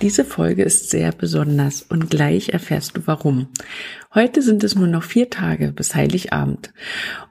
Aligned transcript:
Diese 0.00 0.24
Folge 0.24 0.62
ist 0.62 0.88
sehr 0.88 1.12
besonders 1.12 1.82
und 1.82 2.08
gleich 2.08 2.48
erfährst 2.50 2.96
du 2.96 3.06
warum. 3.06 3.48
Heute 4.14 4.40
sind 4.40 4.64
es 4.64 4.74
nur 4.74 4.86
noch 4.86 5.02
vier 5.02 5.28
Tage 5.28 5.72
bis 5.72 5.94
Heiligabend 5.94 6.72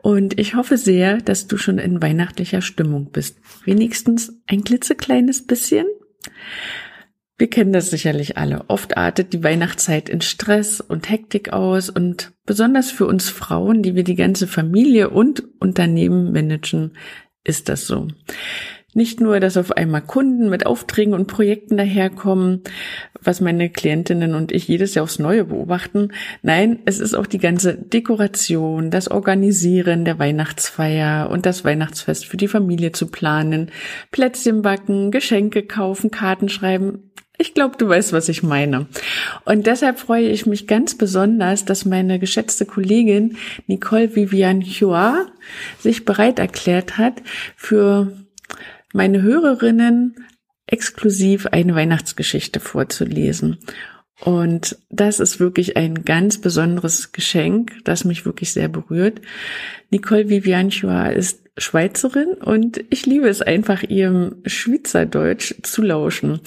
und 0.03 0.39
ich 0.39 0.53
hoffe 0.53 0.77
sehr, 0.77 1.17
dass 1.17 1.47
du 1.47 1.57
schon 1.57 1.79
in 1.79 1.99
weihnachtlicher 1.99 2.61
Stimmung 2.61 3.11
bist. 3.11 3.39
Wenigstens 3.65 4.33
ein 4.45 4.63
klitzekleines 4.63 5.47
bisschen. 5.47 5.87
Wir 7.39 7.49
kennen 7.49 7.73
das 7.73 7.89
sicherlich 7.89 8.37
alle. 8.37 8.65
Oft 8.67 8.97
artet 8.97 9.33
die 9.33 9.43
Weihnachtszeit 9.43 10.07
in 10.07 10.21
Stress 10.21 10.79
und 10.79 11.09
Hektik 11.09 11.51
aus 11.51 11.89
und 11.89 12.33
besonders 12.45 12.91
für 12.91 13.07
uns 13.07 13.29
Frauen, 13.29 13.81
die 13.81 13.95
wir 13.95 14.03
die 14.03 14.15
ganze 14.15 14.45
Familie 14.45 15.09
und 15.09 15.43
Unternehmen 15.59 16.31
managen, 16.33 16.91
ist 17.43 17.67
das 17.67 17.87
so. 17.87 18.09
Nicht 18.95 19.21
nur, 19.21 19.39
dass 19.39 19.55
auf 19.55 19.71
einmal 19.71 20.01
Kunden 20.01 20.49
mit 20.49 20.65
Aufträgen 20.65 21.13
und 21.13 21.27
Projekten 21.27 21.77
daherkommen, 21.77 22.63
was 23.21 23.39
meine 23.39 23.69
Klientinnen 23.69 24.33
und 24.33 24.51
ich 24.51 24.67
jedes 24.67 24.95
Jahr 24.95 25.03
aufs 25.03 25.19
Neue 25.19 25.45
beobachten. 25.45 26.09
Nein, 26.41 26.79
es 26.85 26.99
ist 26.99 27.13
auch 27.13 27.27
die 27.27 27.37
ganze 27.37 27.75
Dekoration, 27.75 28.89
das 28.89 29.11
Organisieren 29.11 30.05
der 30.05 30.17
Weihnachtsfeier 30.17 31.29
und 31.29 31.45
das 31.45 31.63
Weihnachtsfest 31.63 32.25
für 32.25 32.37
die 32.37 32.47
Familie 32.47 32.91
zu 32.91 33.07
planen, 33.07 33.71
Plätzchen 34.11 34.63
backen, 34.63 35.11
Geschenke 35.11 35.63
kaufen, 35.63 36.09
Karten 36.09 36.49
schreiben. 36.49 37.11
Ich 37.37 37.53
glaube, 37.53 37.77
du 37.77 37.87
weißt, 37.87 38.11
was 38.11 38.27
ich 38.27 38.43
meine. 38.43 38.87
Und 39.45 39.65
deshalb 39.65 39.99
freue 39.99 40.27
ich 40.27 40.45
mich 40.45 40.67
ganz 40.67 40.95
besonders, 40.95 41.63
dass 41.63 41.85
meine 41.85 42.19
geschätzte 42.19 42.65
Kollegin 42.65 43.37
Nicole 43.65 44.13
Vivian 44.13 44.61
Chua 44.61 45.27
sich 45.79 46.03
bereit 46.03 46.37
erklärt 46.37 46.97
hat, 46.97 47.21
für 47.55 48.11
meine 48.93 49.21
Hörerinnen 49.21 50.15
exklusiv 50.67 51.47
eine 51.47 51.75
Weihnachtsgeschichte 51.75 52.59
vorzulesen. 52.59 53.57
Und 54.21 54.77
das 54.89 55.19
ist 55.19 55.39
wirklich 55.39 55.77
ein 55.77 56.03
ganz 56.03 56.39
besonderes 56.39 57.11
Geschenk, 57.11 57.73
das 57.85 58.03
mich 58.03 58.25
wirklich 58.25 58.51
sehr 58.51 58.67
berührt. 58.67 59.21
Nicole 59.91 60.29
Vivianchua 60.29 61.07
ist 61.07 61.41
Schweizerin 61.57 62.33
und 62.33 62.83
ich 62.89 63.05
liebe 63.05 63.27
es 63.27 63.41
einfach, 63.41 63.83
ihrem 63.83 64.37
Schweizerdeutsch 64.45 65.55
zu 65.63 65.81
lauschen. 65.81 66.41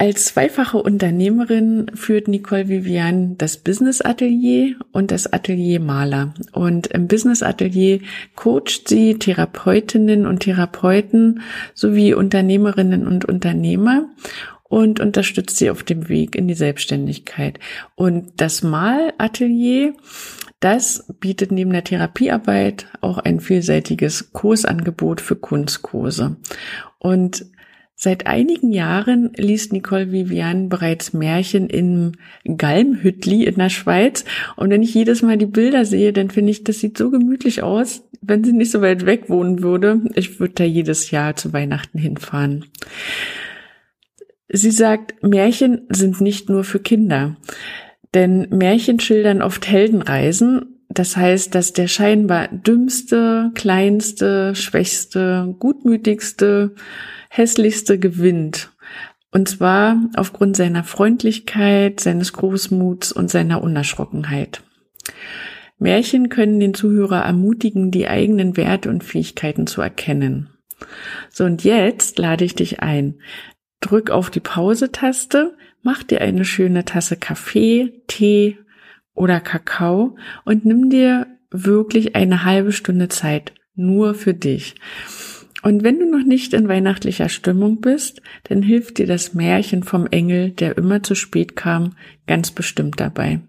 Als 0.00 0.24
zweifache 0.24 0.78
Unternehmerin 0.78 1.90
führt 1.92 2.26
Nicole 2.26 2.70
Vivian 2.70 3.36
das 3.36 3.58
Business 3.58 4.00
Atelier 4.00 4.76
und 4.92 5.10
das 5.10 5.30
Atelier 5.30 5.78
Maler. 5.78 6.32
Und 6.52 6.86
im 6.86 7.06
Business 7.06 7.42
Atelier 7.42 8.00
coacht 8.34 8.88
sie 8.88 9.18
Therapeutinnen 9.18 10.24
und 10.24 10.40
Therapeuten 10.40 11.42
sowie 11.74 12.14
Unternehmerinnen 12.14 13.06
und 13.06 13.26
Unternehmer 13.26 14.08
und 14.62 15.00
unterstützt 15.00 15.58
sie 15.58 15.68
auf 15.68 15.82
dem 15.82 16.08
Weg 16.08 16.34
in 16.34 16.48
die 16.48 16.54
Selbstständigkeit. 16.54 17.58
Und 17.94 18.40
das 18.40 18.62
Malatelier, 18.62 19.92
das 20.60 21.12
bietet 21.20 21.52
neben 21.52 21.72
der 21.72 21.84
Therapiearbeit 21.84 22.86
auch 23.02 23.18
ein 23.18 23.38
vielseitiges 23.38 24.32
Kursangebot 24.32 25.20
für 25.20 25.36
Kunstkurse. 25.36 26.36
Und 26.98 27.44
Seit 28.02 28.26
einigen 28.26 28.72
Jahren 28.72 29.30
liest 29.36 29.74
Nicole 29.74 30.10
Vivian 30.10 30.70
bereits 30.70 31.12
Märchen 31.12 31.68
im 31.68 32.12
Galmhüttli 32.46 33.44
in 33.44 33.56
der 33.56 33.68
Schweiz. 33.68 34.24
Und 34.56 34.70
wenn 34.70 34.82
ich 34.82 34.94
jedes 34.94 35.20
Mal 35.20 35.36
die 35.36 35.44
Bilder 35.44 35.84
sehe, 35.84 36.14
dann 36.14 36.30
finde 36.30 36.50
ich, 36.50 36.64
das 36.64 36.80
sieht 36.80 36.96
so 36.96 37.10
gemütlich 37.10 37.62
aus, 37.62 38.08
wenn 38.22 38.42
sie 38.42 38.54
nicht 38.54 38.70
so 38.70 38.80
weit 38.80 39.04
weg 39.04 39.28
wohnen 39.28 39.62
würde. 39.62 40.00
Ich 40.14 40.40
würde 40.40 40.54
da 40.54 40.64
jedes 40.64 41.10
Jahr 41.10 41.36
zu 41.36 41.52
Weihnachten 41.52 41.98
hinfahren. 41.98 42.64
Sie 44.48 44.70
sagt, 44.70 45.22
Märchen 45.22 45.82
sind 45.90 46.22
nicht 46.22 46.48
nur 46.48 46.64
für 46.64 46.80
Kinder. 46.80 47.36
Denn 48.14 48.46
Märchen 48.48 48.98
schildern 48.98 49.42
oft 49.42 49.68
Heldenreisen 49.68 50.80
das 50.92 51.16
heißt, 51.16 51.54
dass 51.54 51.72
der 51.72 51.86
scheinbar 51.86 52.48
dümmste, 52.48 53.52
kleinste, 53.54 54.56
schwächste, 54.56 55.54
gutmütigste, 55.60 56.74
hässlichste 57.30 57.98
gewinnt. 57.98 58.72
Und 59.30 59.48
zwar 59.48 59.96
aufgrund 60.16 60.56
seiner 60.56 60.82
Freundlichkeit, 60.82 62.00
seines 62.00 62.32
Großmuts 62.32 63.12
und 63.12 63.30
seiner 63.30 63.62
Unerschrockenheit. 63.62 64.62
Märchen 65.78 66.28
können 66.28 66.58
den 66.58 66.74
Zuhörer 66.74 67.22
ermutigen, 67.22 67.92
die 67.92 68.08
eigenen 68.08 68.56
Werte 68.56 68.90
und 68.90 69.04
Fähigkeiten 69.04 69.66
zu 69.68 69.80
erkennen. 69.80 70.50
So, 71.30 71.44
und 71.44 71.62
jetzt 71.62 72.18
lade 72.18 72.44
ich 72.44 72.56
dich 72.56 72.80
ein. 72.80 73.20
Drück 73.80 74.10
auf 74.10 74.28
die 74.30 74.40
Pause-Taste, 74.40 75.56
mach 75.82 76.02
dir 76.02 76.20
eine 76.20 76.44
schöne 76.44 76.84
Tasse 76.84 77.16
Kaffee, 77.16 78.02
Tee 78.08 78.58
oder 79.14 79.40
Kakao 79.40 80.16
und 80.44 80.64
nimm 80.64 80.90
dir 80.90 81.26
wirklich 81.50 82.16
eine 82.16 82.44
halbe 82.44 82.72
Stunde 82.72 83.08
Zeit 83.08 83.52
nur 83.74 84.14
für 84.14 84.34
dich. 84.34 84.74
Und 85.62 85.82
wenn 85.82 85.98
du 85.98 86.10
noch 86.10 86.24
nicht 86.24 86.54
in 86.54 86.68
weihnachtlicher 86.68 87.28
Stimmung 87.28 87.80
bist, 87.80 88.22
dann 88.44 88.62
hilft 88.62 88.98
dir 88.98 89.06
das 89.06 89.34
Märchen 89.34 89.82
vom 89.82 90.06
Engel, 90.06 90.50
der 90.50 90.78
immer 90.78 91.02
zu 91.02 91.14
spät 91.14 91.56
kam, 91.56 91.96
ganz 92.26 92.50
bestimmt 92.50 92.98
dabei. 92.98 93.40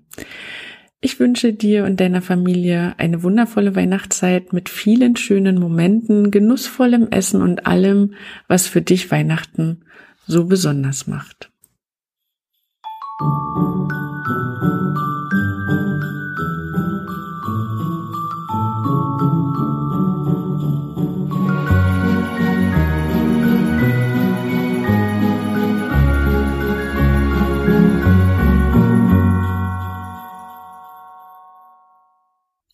Ich 1.00 1.20
wünsche 1.20 1.52
dir 1.52 1.86
und 1.86 2.00
deiner 2.00 2.22
Familie 2.22 2.94
eine 2.98 3.24
wundervolle 3.24 3.76
Weihnachtszeit 3.76 4.54
mit 4.54 4.70
vielen 4.70 5.16
schönen 5.16 5.60
Momenten, 5.60 6.30
genussvollem 6.30 7.08
Essen 7.10 7.42
und 7.42 7.66
allem, 7.66 8.14
was 8.48 8.68
für 8.68 8.82
dich 8.82 9.10
Weihnachten 9.10 9.82
so 10.28 10.46
besonders 10.46 11.08
macht. 11.08 11.50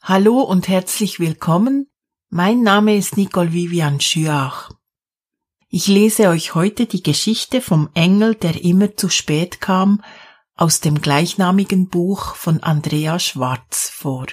Hallo 0.10 0.40
und 0.40 0.70
herzlich 0.70 1.20
willkommen. 1.20 1.92
Mein 2.30 2.62
Name 2.62 2.96
ist 2.96 3.18
Nicole 3.18 3.52
Vivian 3.52 4.00
Schüach. 4.00 4.72
Ich 5.68 5.88
lese 5.88 6.30
euch 6.30 6.56
heute 6.56 6.86
die 6.86 7.04
Geschichte 7.04 7.60
vom 7.60 7.90
Engel, 7.94 8.36
der 8.36 8.64
immer 8.64 8.96
zu 8.96 9.10
spät 9.10 9.60
kam, 9.60 10.02
aus 10.56 10.80
dem 10.80 11.02
gleichnamigen 11.02 11.90
Buch 11.90 12.36
von 12.36 12.64
Andrea 12.64 13.20
Schwarz 13.20 13.90
vor. 13.90 14.28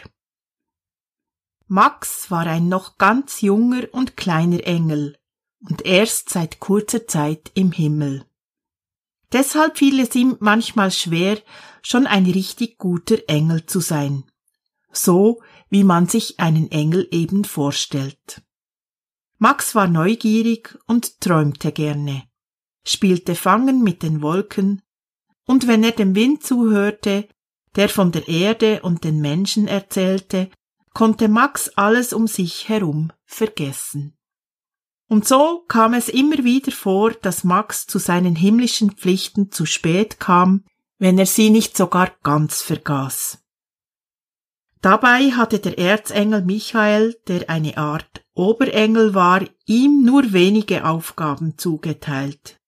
Max 1.66 2.30
war 2.30 2.46
ein 2.46 2.68
noch 2.68 2.96
ganz 2.96 3.40
junger 3.40 3.88
und 3.90 4.16
kleiner 4.16 4.64
Engel 4.64 5.18
und 5.68 5.84
erst 5.84 6.30
seit 6.30 6.60
kurzer 6.60 7.08
Zeit 7.08 7.50
im 7.54 7.72
Himmel. 7.72 8.24
Deshalb 9.32 9.78
fiel 9.78 9.98
es 9.98 10.14
ihm 10.14 10.36
manchmal 10.38 10.92
schwer, 10.92 11.42
schon 11.82 12.06
ein 12.06 12.26
richtig 12.26 12.78
guter 12.78 13.18
Engel 13.26 13.66
zu 13.66 13.80
sein. 13.80 14.22
So 14.92 15.42
wie 15.74 15.82
man 15.82 16.06
sich 16.06 16.38
einen 16.38 16.70
Engel 16.70 17.08
eben 17.10 17.42
vorstellt. 17.42 18.42
Max 19.38 19.74
war 19.74 19.88
neugierig 19.88 20.78
und 20.86 21.20
träumte 21.20 21.72
gerne, 21.72 22.22
spielte 22.86 23.34
Fangen 23.34 23.82
mit 23.82 24.04
den 24.04 24.22
Wolken, 24.22 24.82
und 25.46 25.66
wenn 25.66 25.82
er 25.82 25.90
dem 25.90 26.14
Wind 26.14 26.44
zuhörte, 26.44 27.28
der 27.74 27.88
von 27.88 28.12
der 28.12 28.28
Erde 28.28 28.82
und 28.82 29.02
den 29.02 29.20
Menschen 29.20 29.66
erzählte, 29.66 30.48
konnte 30.92 31.26
Max 31.26 31.70
alles 31.70 32.12
um 32.12 32.28
sich 32.28 32.68
herum 32.68 33.10
vergessen. 33.24 34.16
Und 35.08 35.26
so 35.26 35.64
kam 35.66 35.92
es 35.94 36.08
immer 36.08 36.44
wieder 36.44 36.70
vor, 36.70 37.10
dass 37.10 37.42
Max 37.42 37.88
zu 37.88 37.98
seinen 37.98 38.36
himmlischen 38.36 38.92
Pflichten 38.92 39.50
zu 39.50 39.66
spät 39.66 40.20
kam, 40.20 40.62
wenn 41.00 41.18
er 41.18 41.26
sie 41.26 41.50
nicht 41.50 41.76
sogar 41.76 42.12
ganz 42.22 42.62
vergaß. 42.62 43.43
Dabei 44.84 45.30
hatte 45.30 45.60
der 45.60 45.78
Erzengel 45.78 46.42
Michael, 46.42 47.16
der 47.26 47.48
eine 47.48 47.78
Art 47.78 48.22
Oberengel 48.34 49.14
war, 49.14 49.40
ihm 49.64 50.04
nur 50.04 50.34
wenige 50.34 50.84
Aufgaben 50.84 51.56
zugeteilt. 51.56 52.60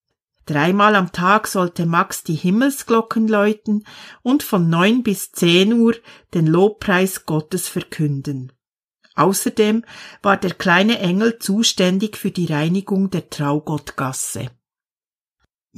Dreimal 0.47 0.95
am 0.95 1.13
Tag 1.13 1.47
sollte 1.47 1.85
Max 1.85 2.25
die 2.25 2.35
Himmelsglocken 2.35 3.29
läuten 3.29 3.85
und 4.23 4.43
von 4.43 4.71
neun 4.71 5.03
bis 5.03 5.31
zehn 5.31 5.75
Uhr 5.75 5.95
den 6.33 6.47
Lobpreis 6.47 7.27
Gottes 7.27 7.69
verkünden. 7.69 8.51
Außerdem 9.15 9.85
war 10.23 10.39
der 10.39 10.55
kleine 10.55 10.99
Engel 11.01 11.39
zuständig 11.39 12.17
für 12.17 12.31
die 12.31 12.47
Reinigung 12.47 13.11
der 13.11 13.29
Traugottgasse. 13.29 14.49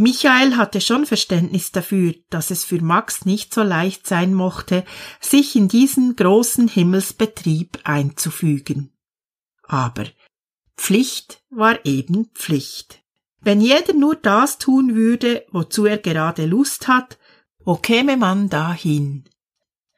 Michael 0.01 0.57
hatte 0.57 0.81
schon 0.81 1.07
Verständnis 1.07 1.73
dafür, 1.73 2.15
dass 2.31 2.53
es 2.53 2.65
für 2.65 2.81
Max 2.81 3.25
nicht 3.25 3.53
so 3.53 3.65
leicht 3.65 4.07
sein 4.07 4.33
mochte, 4.33 4.85
sich 5.21 5.57
in 5.57 5.67
diesen 5.67 6.15
großen 6.15 6.69
Himmelsbetrieb 6.69 7.81
einzufügen. 7.83 8.93
Aber 9.65 10.05
Pflicht 10.77 11.43
war 11.51 11.85
eben 11.85 12.27
Pflicht. 12.27 13.03
Wenn 13.41 13.61
jeder 13.61 13.93
nur 13.93 14.15
das 14.15 14.59
tun 14.59 14.95
würde, 14.95 15.45
wozu 15.51 15.85
er 15.85 15.99
gerade 15.99 16.47
Lust 16.47 16.87
hat, 16.87 17.19
wo 17.65 17.75
käme 17.75 18.17
man 18.17 18.49
dahin? 18.49 19.25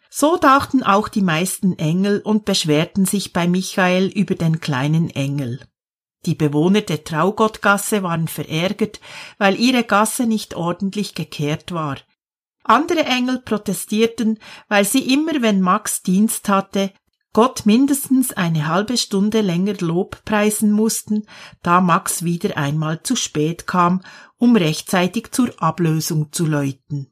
So 0.08 0.38
dachten 0.38 0.82
auch 0.82 1.08
die 1.08 1.23
meisten 1.23 1.79
Engel 1.79 2.20
und 2.20 2.46
beschwerten 2.46 3.05
sich 3.05 3.35
bei 3.35 3.46
Michael 3.46 4.06
über 4.06 4.35
den 4.35 4.61
kleinen 4.61 5.11
Engel. 5.11 5.61
Die 6.26 6.34
Bewohner 6.34 6.82
der 6.82 7.05
Traugottgasse 7.05 8.02
waren 8.02 8.28
verärgert, 8.28 9.00
weil 9.38 9.58
ihre 9.58 9.84
Gasse 9.84 10.26
nicht 10.26 10.55
ordentlich 10.55 11.14
gekehrt 11.14 11.72
war. 11.72 11.96
Andere 12.62 13.05
Engel 13.05 13.38
protestierten, 13.40 14.38
weil 14.69 14.84
sie 14.84 15.12
immer, 15.12 15.40
wenn 15.40 15.61
Max 15.62 16.02
Dienst 16.02 16.49
hatte, 16.49 16.93
Gott 17.32 17.64
mindestens 17.64 18.32
eine 18.32 18.67
halbe 18.67 18.96
Stunde 18.96 19.40
länger 19.40 19.75
Lob 19.81 20.25
preisen 20.25 20.72
mussten, 20.72 21.26
da 21.62 21.81
Max 21.81 22.25
wieder 22.25 22.56
einmal 22.56 23.02
zu 23.02 23.14
spät 23.14 23.67
kam, 23.69 24.02
um 24.37 24.56
rechtzeitig 24.56 25.31
zur 25.31 25.50
Ablösung 25.62 26.32
zu 26.32 26.44
läuten. 26.44 27.06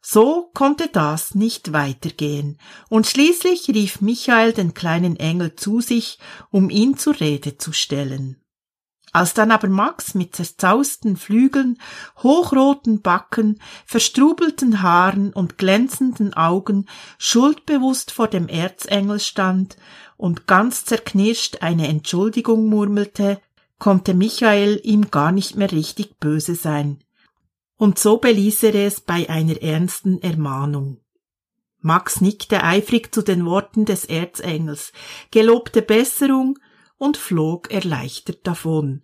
So 0.00 0.50
konnte 0.54 0.88
das 0.88 1.34
nicht 1.34 1.72
weitergehen, 1.72 2.58
und 2.88 3.06
schließlich 3.06 3.68
rief 3.68 4.00
Michael 4.00 4.52
den 4.52 4.74
kleinen 4.74 5.16
Engel 5.16 5.56
zu 5.56 5.80
sich, 5.80 6.18
um 6.50 6.70
ihn 6.70 6.96
zur 6.96 7.18
Rede 7.20 7.58
zu 7.58 7.72
stellen. 7.72 8.40
Als 9.12 9.34
dann 9.34 9.50
aber 9.50 9.68
Max 9.68 10.14
mit 10.14 10.36
zerzausten 10.36 11.16
Flügeln, 11.16 11.78
hochroten 12.22 13.00
Backen, 13.00 13.60
verstrubelten 13.86 14.82
Haaren 14.82 15.32
und 15.32 15.58
glänzenden 15.58 16.34
Augen 16.34 16.86
schuldbewusst 17.18 18.10
vor 18.10 18.28
dem 18.28 18.48
Erzengel 18.48 19.18
stand 19.18 19.76
und 20.16 20.46
ganz 20.46 20.84
zerknirscht 20.84 21.62
eine 21.62 21.88
Entschuldigung 21.88 22.68
murmelte, 22.68 23.40
konnte 23.78 24.14
Michael 24.14 24.80
ihm 24.84 25.10
gar 25.10 25.32
nicht 25.32 25.56
mehr 25.56 25.72
richtig 25.72 26.18
böse 26.18 26.54
sein. 26.54 27.02
Und 27.78 27.98
so 27.98 28.18
beließ 28.18 28.64
er 28.64 28.74
es 28.74 29.00
bei 29.00 29.30
einer 29.30 29.62
ernsten 29.62 30.20
Ermahnung. 30.20 31.00
Max 31.80 32.20
nickte 32.20 32.64
eifrig 32.64 33.14
zu 33.14 33.22
den 33.22 33.46
Worten 33.46 33.84
des 33.84 34.04
Erzengels, 34.04 34.92
gelobte 35.30 35.80
Besserung 35.80 36.58
und 36.98 37.16
flog 37.16 37.70
erleichtert 37.70 38.44
davon. 38.46 39.02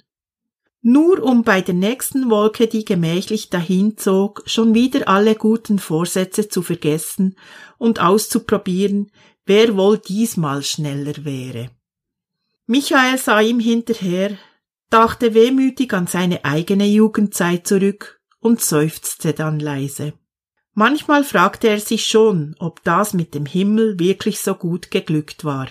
Nur 0.82 1.22
um 1.22 1.44
bei 1.44 1.62
der 1.62 1.74
nächsten 1.74 2.28
Wolke, 2.30 2.66
die 2.66 2.84
gemächlich 2.84 3.48
dahinzog, 3.48 4.42
schon 4.44 4.74
wieder 4.74 5.08
alle 5.08 5.36
guten 5.36 5.78
Vorsätze 5.78 6.48
zu 6.48 6.60
vergessen 6.60 7.36
und 7.78 8.00
auszuprobieren, 8.00 9.10
wer 9.46 9.76
wohl 9.76 9.98
diesmal 9.98 10.64
schneller 10.64 11.24
wäre. 11.24 11.70
Michael 12.66 13.18
sah 13.18 13.40
ihm 13.40 13.60
hinterher, 13.60 14.36
dachte 14.90 15.32
wehmütig 15.32 15.92
an 15.94 16.08
seine 16.08 16.44
eigene 16.44 16.86
Jugendzeit 16.86 17.66
zurück 17.66 18.13
und 18.44 18.60
seufzte 18.60 19.32
dann 19.32 19.58
leise. 19.58 20.12
Manchmal 20.72 21.24
fragte 21.24 21.68
er 21.68 21.80
sich 21.80 22.06
schon, 22.06 22.54
ob 22.60 22.84
das 22.84 23.12
mit 23.12 23.34
dem 23.34 23.46
Himmel 23.46 23.98
wirklich 23.98 24.40
so 24.40 24.54
gut 24.54 24.92
geglückt 24.92 25.44
war 25.44 25.68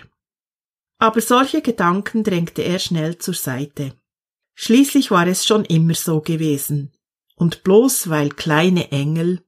aber 1.03 1.19
solche 1.19 1.61
Gedanken 1.61 2.23
drängte 2.23 2.61
er 2.61 2.79
schnell 2.79 3.17
zur 3.17 3.33
Seite. 3.33 3.93
Schließlich 4.55 5.11
war 5.11 5.27
es 5.27 5.45
schon 5.45 5.65
immer 5.65 5.95
so 5.95 6.21
gewesen, 6.21 6.93
und 7.35 7.63
bloß 7.65 8.09
weil 8.09 8.29
kleine 8.29 8.89
Engel. 8.91 9.43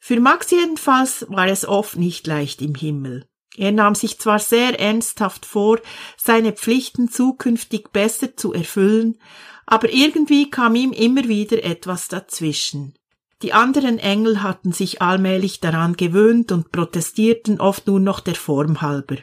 Für 0.00 0.18
Max 0.18 0.50
jedenfalls 0.50 1.26
war 1.28 1.46
es 1.46 1.64
oft 1.64 1.96
nicht 1.96 2.26
leicht 2.26 2.60
im 2.60 2.74
Himmel. 2.74 3.28
Er 3.56 3.72
nahm 3.72 3.94
sich 3.94 4.18
zwar 4.18 4.38
sehr 4.38 4.78
ernsthaft 4.80 5.46
vor, 5.46 5.78
seine 6.16 6.52
Pflichten 6.52 7.08
zukünftig 7.08 7.90
besser 7.92 8.36
zu 8.36 8.52
erfüllen, 8.52 9.18
aber 9.66 9.90
irgendwie 9.92 10.50
kam 10.50 10.74
ihm 10.74 10.92
immer 10.92 11.28
wieder 11.28 11.62
etwas 11.64 12.08
dazwischen. 12.08 12.94
Die 13.42 13.52
anderen 13.52 13.98
Engel 13.98 14.42
hatten 14.42 14.72
sich 14.72 15.02
allmählich 15.02 15.60
daran 15.60 15.94
gewöhnt 15.96 16.50
und 16.52 16.72
protestierten 16.72 17.60
oft 17.60 17.86
nur 17.86 18.00
noch 18.00 18.20
der 18.20 18.34
Form 18.34 18.80
halber. 18.80 19.16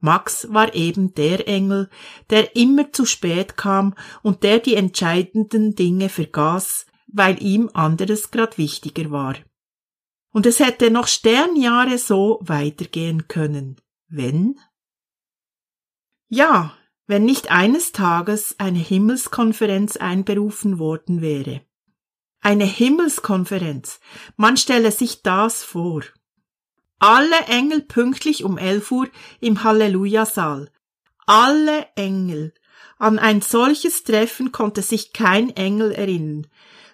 Max 0.00 0.48
war 0.50 0.74
eben 0.74 1.14
der 1.14 1.46
Engel, 1.46 1.90
der 2.30 2.56
immer 2.56 2.92
zu 2.92 3.04
spät 3.04 3.56
kam 3.56 3.94
und 4.22 4.42
der 4.42 4.58
die 4.58 4.74
entscheidenden 4.74 5.74
Dinge 5.74 6.08
vergaß, 6.08 6.86
weil 7.06 7.42
ihm 7.42 7.70
anderes 7.74 8.30
grad 8.30 8.56
wichtiger 8.56 9.10
war. 9.10 9.36
Und 10.32 10.46
es 10.46 10.60
hätte 10.60 10.90
noch 10.90 11.08
Sternjahre 11.08 11.98
so 11.98 12.38
weitergehen 12.42 13.28
können, 13.28 13.76
wenn? 14.08 14.58
Ja, 16.28 16.76
wenn 17.06 17.24
nicht 17.24 17.50
eines 17.50 17.92
Tages 17.92 18.54
eine 18.58 18.78
Himmelskonferenz 18.78 19.96
einberufen 19.96 20.78
worden 20.78 21.20
wäre. 21.20 21.62
Eine 22.40 22.64
Himmelskonferenz, 22.64 24.00
man 24.36 24.56
stelle 24.56 24.92
sich 24.92 25.22
das 25.22 25.64
vor 25.64 26.04
alle 27.00 27.46
Engel 27.46 27.80
pünktlich 27.80 28.44
um 28.44 28.58
elf 28.58 28.92
Uhr 28.92 29.08
im 29.40 29.64
Halleluja-Saal. 29.64 30.70
Alle 31.26 31.88
Engel. 31.96 32.52
An 32.98 33.18
ein 33.18 33.40
solches 33.40 34.04
Treffen 34.04 34.52
konnte 34.52 34.82
sich 34.82 35.14
kein 35.14 35.48
Engel 35.56 35.92
erinnern. 35.92 36.46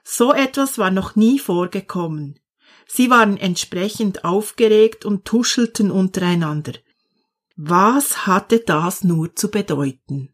So 0.05 0.33
etwas 0.33 0.79
war 0.79 0.93
noch 0.93 1.17
nie 1.17 1.41
vorgekommen. 1.41 2.39
Sie 2.87 3.11
waren 3.11 3.37
entsprechend 3.37 4.25
aufgeregt 4.25 5.05
und 5.05 5.25
tuschelten 5.25 5.91
untereinander. 5.91 6.73
Was 7.57 8.27
hatte 8.27 8.61
das 8.61 9.03
nur 9.03 9.35
zu 9.35 9.51
bedeuten? 9.51 10.33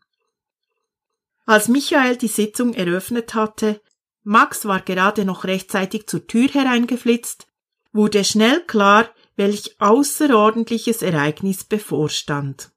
Als 1.47 1.69
Michael 1.69 2.17
die 2.17 2.29
Sitzung 2.29 2.75
eröffnet 2.75 3.35
hatte, 3.35 3.81
Max 4.23 4.65
war 4.67 4.81
gerade 4.81 5.25
noch 5.25 5.45
rechtzeitig 5.45 6.07
zur 6.07 6.27
Tür 6.27 6.49
hereingeflitzt, 6.49 7.47
wurde 7.93 8.25
schnell 8.25 8.65
klar, 8.65 9.09
welch 9.37 9.81
außerordentliches 9.81 11.03
Ereignis 11.03 11.65
bevorstand. 11.65 12.71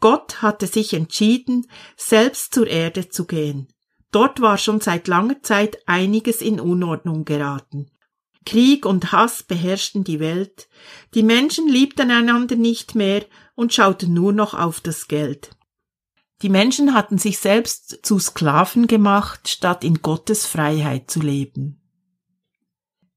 Gott 0.00 0.42
hatte 0.42 0.66
sich 0.66 0.94
entschieden, 0.94 1.66
selbst 1.96 2.54
zur 2.54 2.66
Erde 2.66 3.08
zu 3.08 3.26
gehen. 3.26 3.68
Dort 4.10 4.40
war 4.40 4.58
schon 4.58 4.80
seit 4.80 5.08
langer 5.08 5.42
Zeit 5.42 5.78
einiges 5.86 6.40
in 6.40 6.58
Unordnung 6.58 7.24
geraten. 7.24 7.90
Krieg 8.46 8.86
und 8.86 9.12
Hass 9.12 9.42
beherrschten 9.42 10.04
die 10.04 10.20
Welt, 10.20 10.68
die 11.14 11.22
Menschen 11.22 11.68
liebten 11.68 12.10
einander 12.10 12.56
nicht 12.56 12.94
mehr 12.94 13.24
und 13.54 13.74
schauten 13.74 14.14
nur 14.14 14.32
noch 14.32 14.54
auf 14.54 14.80
das 14.80 15.08
Geld. 15.08 15.50
Die 16.42 16.48
Menschen 16.48 16.94
hatten 16.94 17.18
sich 17.18 17.38
selbst 17.38 18.00
zu 18.02 18.18
Sklaven 18.18 18.86
gemacht, 18.86 19.48
statt 19.48 19.84
in 19.84 20.00
Gottes 20.00 20.46
Freiheit 20.46 21.10
zu 21.10 21.20
leben. 21.20 21.80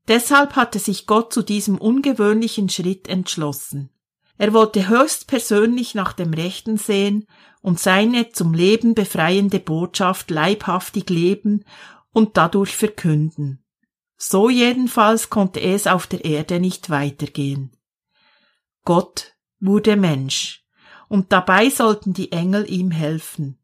Deshalb 0.09 0.57
hatte 0.57 0.79
sich 0.79 1.07
Gott 1.07 1.31
zu 1.31 1.41
diesem 1.41 1.77
ungewöhnlichen 1.77 2.67
Schritt 2.67 3.07
entschlossen. 3.07 3.89
Er 4.37 4.51
wollte 4.51 4.89
höchstpersönlich 4.89 5.95
nach 5.95 6.11
dem 6.11 6.33
Rechten 6.33 6.77
sehen 6.77 7.25
und 7.61 7.79
seine 7.79 8.29
zum 8.31 8.53
Leben 8.53 8.93
befreiende 8.93 9.59
Botschaft 9.59 10.29
leibhaftig 10.29 11.09
leben 11.09 11.63
und 12.11 12.35
dadurch 12.35 12.75
verkünden. 12.75 13.62
So 14.25 14.47
jedenfalls 14.49 15.29
konnte 15.29 15.59
es 15.59 15.85
auf 15.85 16.07
der 16.07 16.23
Erde 16.23 16.61
nicht 16.61 16.89
weitergehen. 16.89 17.75
Gott 18.85 19.35
wurde 19.59 19.97
Mensch, 19.97 20.63
und 21.09 21.33
dabei 21.33 21.69
sollten 21.69 22.13
die 22.13 22.31
Engel 22.31 22.71
ihm 22.71 22.89
helfen. 22.89 23.59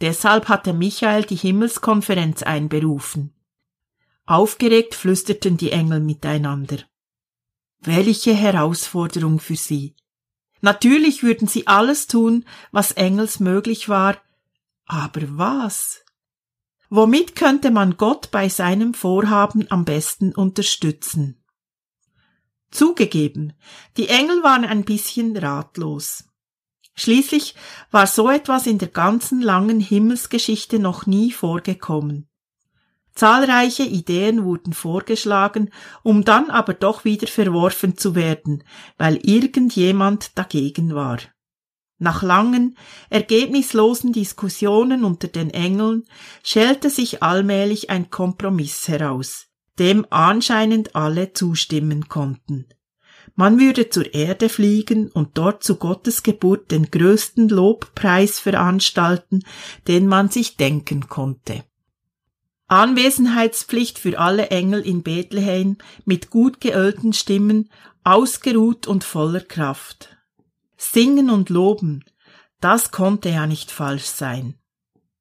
Deshalb 0.00 0.48
hatte 0.48 0.74
Michael 0.74 1.24
die 1.24 1.34
Himmelskonferenz 1.34 2.44
einberufen. 2.44 3.34
Aufgeregt 4.26 4.94
flüsterten 4.94 5.56
die 5.56 5.72
Engel 5.72 5.98
miteinander. 5.98 6.78
Welche 7.80 8.32
Herausforderung 8.32 9.40
für 9.40 9.56
sie. 9.56 9.96
Natürlich 10.60 11.24
würden 11.24 11.48
sie 11.48 11.66
alles 11.66 12.06
tun, 12.06 12.44
was 12.70 12.92
Engels 12.92 13.40
möglich 13.40 13.88
war, 13.88 14.22
aber 14.86 15.22
was? 15.36 16.04
Womit 16.92 17.36
könnte 17.36 17.70
man 17.70 17.96
Gott 17.96 18.32
bei 18.32 18.48
seinem 18.48 18.94
Vorhaben 18.94 19.70
am 19.70 19.84
besten 19.84 20.34
unterstützen? 20.34 21.40
Zugegeben, 22.72 23.52
die 23.96 24.08
Engel 24.08 24.42
waren 24.42 24.64
ein 24.64 24.84
bisschen 24.84 25.36
ratlos. 25.36 26.24
Schließlich 26.96 27.54
war 27.92 28.08
so 28.08 28.28
etwas 28.28 28.66
in 28.66 28.78
der 28.78 28.88
ganzen 28.88 29.40
langen 29.40 29.78
Himmelsgeschichte 29.78 30.80
noch 30.80 31.06
nie 31.06 31.30
vorgekommen. 31.30 32.28
Zahlreiche 33.14 33.84
Ideen 33.84 34.44
wurden 34.44 34.72
vorgeschlagen, 34.72 35.70
um 36.02 36.24
dann 36.24 36.50
aber 36.50 36.74
doch 36.74 37.04
wieder 37.04 37.28
verworfen 37.28 37.96
zu 37.96 38.16
werden, 38.16 38.64
weil 38.98 39.16
irgendjemand 39.16 40.36
dagegen 40.36 40.94
war. 40.96 41.18
Nach 42.02 42.22
langen, 42.22 42.78
ergebnislosen 43.10 44.14
Diskussionen 44.14 45.04
unter 45.04 45.28
den 45.28 45.50
Engeln 45.50 46.04
schälte 46.42 46.88
sich 46.88 47.22
allmählich 47.22 47.90
ein 47.90 48.08
Kompromiss 48.08 48.88
heraus, 48.88 49.48
dem 49.78 50.06
anscheinend 50.08 50.96
alle 50.96 51.34
zustimmen 51.34 52.08
konnten. 52.08 52.64
Man 53.34 53.60
würde 53.60 53.90
zur 53.90 54.14
Erde 54.14 54.48
fliegen 54.48 55.10
und 55.10 55.36
dort 55.36 55.62
zu 55.62 55.76
Gottes 55.76 56.22
Geburt 56.22 56.70
den 56.70 56.90
größten 56.90 57.50
Lobpreis 57.50 58.40
veranstalten, 58.40 59.42
den 59.86 60.06
man 60.06 60.30
sich 60.30 60.56
denken 60.56 61.06
konnte. 61.08 61.64
Anwesenheitspflicht 62.66 63.98
für 63.98 64.18
alle 64.18 64.48
Engel 64.48 64.80
in 64.80 65.02
Bethlehem 65.02 65.76
mit 66.06 66.30
gut 66.30 66.62
geölten 66.62 67.12
Stimmen, 67.12 67.68
ausgeruht 68.04 68.86
und 68.86 69.04
voller 69.04 69.40
Kraft. 69.40 70.16
Singen 70.82 71.28
und 71.28 71.50
loben, 71.50 72.06
das 72.58 72.90
konnte 72.90 73.28
ja 73.28 73.46
nicht 73.46 73.70
falsch 73.70 74.06
sein. 74.06 74.54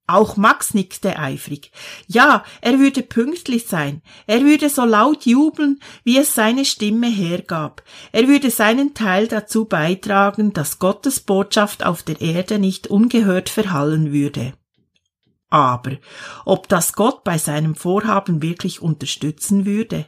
Auch 0.08 0.38
Max 0.38 0.74
nickte 0.74 1.20
eifrig. 1.20 1.72
Ja, 2.08 2.46
er 2.62 2.80
würde 2.80 3.04
pünktlich 3.04 3.68
sein. 3.68 4.02
Er 4.26 4.46
würde 4.46 4.70
so 4.70 4.86
laut 4.86 5.26
jubeln, 5.26 5.82
wie 6.06 6.18
es 6.18 6.34
seine 6.34 6.64
Stimme 6.64 7.08
hergab. 7.08 7.84
Er 8.14 8.30
würde 8.30 8.52
seinen 8.52 8.94
Teil 8.94 9.28
dazu 9.28 9.66
beitragen, 9.66 10.54
dass 10.54 10.80
Gottes 10.80 11.20
Botschaft 11.20 11.86
auf 11.86 12.04
der 12.04 12.22
Erde 12.22 12.58
nicht 12.58 12.88
ungehört 12.88 13.50
verhallen 13.50 14.14
würde. 14.14 14.54
Aber 15.50 15.98
ob 16.46 16.70
das 16.70 16.94
Gott 16.94 17.26
bei 17.26 17.38
seinem 17.38 17.76
Vorhaben 17.76 18.42
wirklich 18.42 18.82
unterstützen 18.82 19.66
würde? 19.66 20.06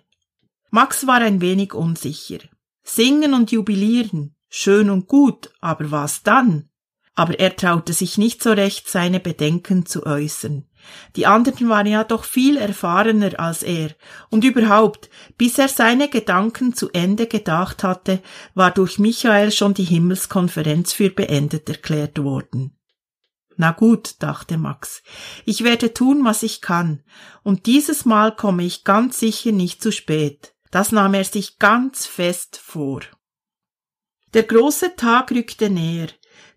Max 0.69 1.05
war 1.05 1.19
ein 1.19 1.41
wenig 1.41 1.73
unsicher. 1.73 2.39
Singen 2.83 3.33
und 3.33 3.51
jubilieren, 3.51 4.35
Schön 4.53 4.89
und 4.89 5.07
gut, 5.07 5.49
aber 5.61 5.91
was 5.91 6.23
dann? 6.23 6.69
Aber 7.15 7.39
er 7.39 7.55
traute 7.55 7.93
sich 7.93 8.17
nicht 8.17 8.43
so 8.43 8.51
recht, 8.51 8.89
seine 8.89 9.21
Bedenken 9.21 9.85
zu 9.85 10.05
äußern. 10.05 10.67
Die 11.15 11.25
anderen 11.25 11.69
waren 11.69 11.87
ja 11.87 12.03
doch 12.03 12.25
viel 12.25 12.57
erfahrener 12.57 13.39
als 13.39 13.63
er, 13.63 13.91
und 14.29 14.43
überhaupt, 14.43 15.09
bis 15.37 15.57
er 15.57 15.69
seine 15.69 16.09
Gedanken 16.09 16.73
zu 16.73 16.89
Ende 16.91 17.27
gedacht 17.27 17.85
hatte, 17.85 18.21
war 18.53 18.71
durch 18.71 18.99
Michael 18.99 19.53
schon 19.53 19.73
die 19.73 19.85
Himmelskonferenz 19.85 20.91
für 20.91 21.09
beendet 21.09 21.69
erklärt 21.69 22.21
worden. 22.21 22.77
Na 23.55 23.71
gut, 23.71 24.15
dachte 24.19 24.57
Max, 24.57 25.01
ich 25.45 25.63
werde 25.63 25.93
tun, 25.93 26.25
was 26.25 26.43
ich 26.43 26.59
kann, 26.59 27.03
und 27.43 27.67
dieses 27.67 28.03
Mal 28.03 28.35
komme 28.35 28.63
ich 28.63 28.83
ganz 28.83 29.17
sicher 29.17 29.53
nicht 29.53 29.81
zu 29.81 29.93
spät. 29.93 30.55
Das 30.71 30.91
nahm 30.91 31.13
er 31.13 31.23
sich 31.23 31.57
ganz 31.57 32.05
fest 32.05 32.59
vor. 32.61 32.99
Der 34.33 34.43
große 34.43 34.95
Tag 34.95 35.31
rückte 35.31 35.69
näher. 35.69 36.07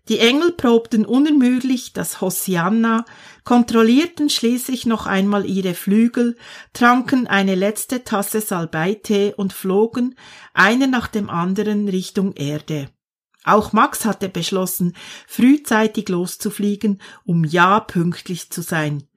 Die 0.07 0.19
Engel 0.19 0.51
probten 0.51 1.05
unermüdlich 1.05 1.91
das 1.91 2.21
Hosianna, 2.21 3.05
kontrollierten 3.43 4.29
schließlich 4.29 4.85
noch 4.85 5.07
einmal 5.07 5.45
ihre 5.45 5.73
Flügel, 5.73 6.37
tranken 6.73 7.27
eine 7.27 7.55
letzte 7.55 8.03
Tasse 8.03 8.39
Salbeitee 8.39 9.33
und 9.35 9.51
flogen, 9.51 10.15
einer 10.53 10.87
nach 10.87 11.07
dem 11.07 11.29
anderen, 11.29 11.89
Richtung 11.89 12.33
Erde. 12.33 12.89
Auch 13.43 13.73
Max 13.73 14.05
hatte 14.05 14.29
beschlossen, 14.29 14.95
frühzeitig 15.27 16.07
loszufliegen, 16.07 17.01
um 17.25 17.43
ja 17.43 17.79
pünktlich 17.79 18.51
zu 18.51 18.61
sein. 18.61 19.07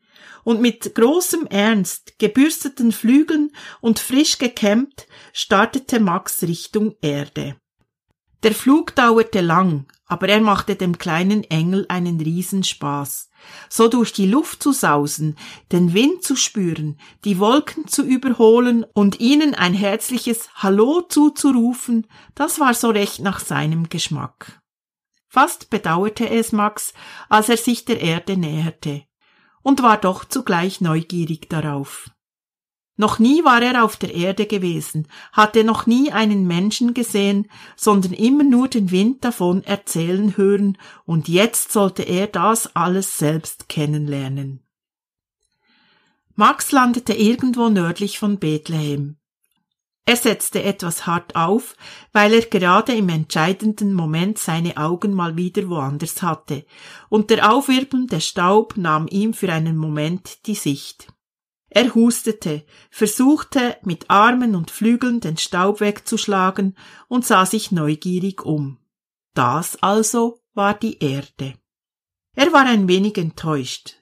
Und 0.42 0.60
mit 0.60 0.94
großem 0.94 1.46
Ernst, 1.46 2.18
gebürsteten 2.18 2.92
Flügeln 2.92 3.52
und 3.80 3.98
frisch 3.98 4.38
gekämmt, 4.38 5.06
startete 5.32 6.00
Max 6.00 6.42
Richtung 6.42 6.96
Erde. 7.02 7.56
Der 8.44 8.54
Flug 8.54 8.94
dauerte 8.94 9.40
lang, 9.40 9.86
aber 10.06 10.28
er 10.28 10.40
machte 10.40 10.76
dem 10.76 10.96
kleinen 10.96 11.42
Engel 11.44 11.86
einen 11.88 12.20
Riesenspaß. 12.20 13.30
So 13.68 13.88
durch 13.88 14.12
die 14.12 14.26
Luft 14.26 14.62
zu 14.62 14.72
sausen, 14.72 15.36
den 15.72 15.92
Wind 15.92 16.22
zu 16.22 16.36
spüren, 16.36 16.98
die 17.24 17.38
Wolken 17.38 17.88
zu 17.88 18.04
überholen 18.04 18.84
und 18.94 19.20
ihnen 19.20 19.54
ein 19.54 19.74
herzliches 19.74 20.48
Hallo 20.54 21.02
zuzurufen, 21.02 22.06
das 22.34 22.60
war 22.60 22.74
so 22.74 22.90
recht 22.90 23.20
nach 23.20 23.40
seinem 23.40 23.88
Geschmack. 23.88 24.60
Fast 25.28 25.68
bedauerte 25.68 26.28
es 26.28 26.52
Max, 26.52 26.94
als 27.28 27.48
er 27.48 27.58
sich 27.58 27.84
der 27.84 28.00
Erde 28.00 28.36
näherte, 28.36 29.02
und 29.62 29.82
war 29.82 29.98
doch 29.98 30.24
zugleich 30.24 30.80
neugierig 30.80 31.50
darauf. 31.50 32.10
Noch 33.00 33.20
nie 33.20 33.44
war 33.44 33.62
er 33.62 33.84
auf 33.84 33.96
der 33.96 34.12
Erde 34.12 34.46
gewesen, 34.46 35.06
hatte 35.32 35.62
noch 35.62 35.86
nie 35.86 36.10
einen 36.10 36.48
Menschen 36.48 36.94
gesehen, 36.94 37.48
sondern 37.76 38.12
immer 38.12 38.42
nur 38.42 38.66
den 38.66 38.90
Wind 38.90 39.24
davon 39.24 39.62
erzählen 39.62 40.36
hören, 40.36 40.76
und 41.06 41.28
jetzt 41.28 41.70
sollte 41.70 42.02
er 42.02 42.26
das 42.26 42.74
alles 42.74 43.16
selbst 43.16 43.68
kennenlernen. 43.68 44.64
Max 46.34 46.72
landete 46.72 47.14
irgendwo 47.14 47.68
nördlich 47.68 48.18
von 48.18 48.40
Bethlehem. 48.40 49.16
Er 50.04 50.16
setzte 50.16 50.64
etwas 50.64 51.06
hart 51.06 51.36
auf, 51.36 51.76
weil 52.12 52.34
er 52.34 52.46
gerade 52.46 52.94
im 52.94 53.10
entscheidenden 53.10 53.94
Moment 53.94 54.38
seine 54.38 54.76
Augen 54.76 55.14
mal 55.14 55.36
wieder 55.36 55.68
woanders 55.68 56.20
hatte, 56.20 56.66
und 57.08 57.30
der 57.30 57.52
aufwirbelnde 57.52 58.20
Staub 58.20 58.76
nahm 58.76 59.06
ihm 59.06 59.34
für 59.34 59.52
einen 59.52 59.76
Moment 59.76 60.46
die 60.46 60.56
Sicht. 60.56 61.12
Er 61.70 61.94
hustete, 61.94 62.64
versuchte 62.90 63.76
mit 63.82 64.08
Armen 64.08 64.54
und 64.54 64.70
Flügeln 64.70 65.20
den 65.20 65.36
Staub 65.36 65.80
wegzuschlagen 65.80 66.76
und 67.08 67.26
sah 67.26 67.44
sich 67.44 67.72
neugierig 67.72 68.44
um. 68.44 68.78
Das 69.34 69.82
also 69.82 70.40
war 70.54 70.74
die 70.74 70.98
Erde. 70.98 71.54
Er 72.34 72.52
war 72.52 72.64
ein 72.64 72.88
wenig 72.88 73.18
enttäuscht. 73.18 73.96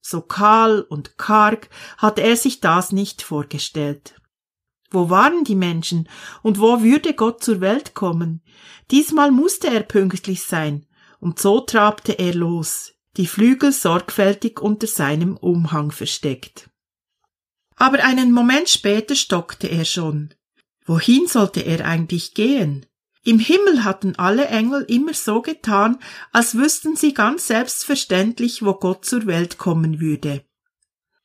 So 0.00 0.22
kahl 0.22 0.80
und 0.80 1.18
karg 1.18 1.68
hatte 1.98 2.22
er 2.22 2.36
sich 2.36 2.60
das 2.60 2.92
nicht 2.92 3.22
vorgestellt. 3.22 4.14
Wo 4.90 5.10
waren 5.10 5.44
die 5.44 5.54
Menschen 5.54 6.08
und 6.42 6.58
wo 6.60 6.82
würde 6.82 7.14
Gott 7.14 7.42
zur 7.42 7.60
Welt 7.60 7.94
kommen? 7.94 8.42
Diesmal 8.90 9.30
musste 9.30 9.68
er 9.68 9.82
pünktlich 9.82 10.42
sein, 10.42 10.86
und 11.20 11.38
so 11.38 11.60
trabte 11.60 12.18
er 12.18 12.34
los, 12.34 12.92
die 13.16 13.26
Flügel 13.26 13.72
sorgfältig 13.72 14.60
unter 14.60 14.86
seinem 14.86 15.36
Umhang 15.36 15.92
versteckt. 15.92 16.69
Aber 17.80 18.04
einen 18.04 18.30
Moment 18.30 18.68
später 18.68 19.14
stockte 19.14 19.66
er 19.66 19.86
schon. 19.86 20.34
Wohin 20.84 21.26
sollte 21.26 21.60
er 21.60 21.86
eigentlich 21.86 22.34
gehen? 22.34 22.84
Im 23.24 23.38
Himmel 23.38 23.84
hatten 23.84 24.16
alle 24.16 24.48
Engel 24.48 24.82
immer 24.82 25.14
so 25.14 25.40
getan, 25.40 25.98
als 26.30 26.56
wüssten 26.56 26.94
sie 26.94 27.14
ganz 27.14 27.46
selbstverständlich, 27.46 28.62
wo 28.62 28.74
Gott 28.74 29.06
zur 29.06 29.24
Welt 29.24 29.56
kommen 29.56 29.98
würde. 29.98 30.44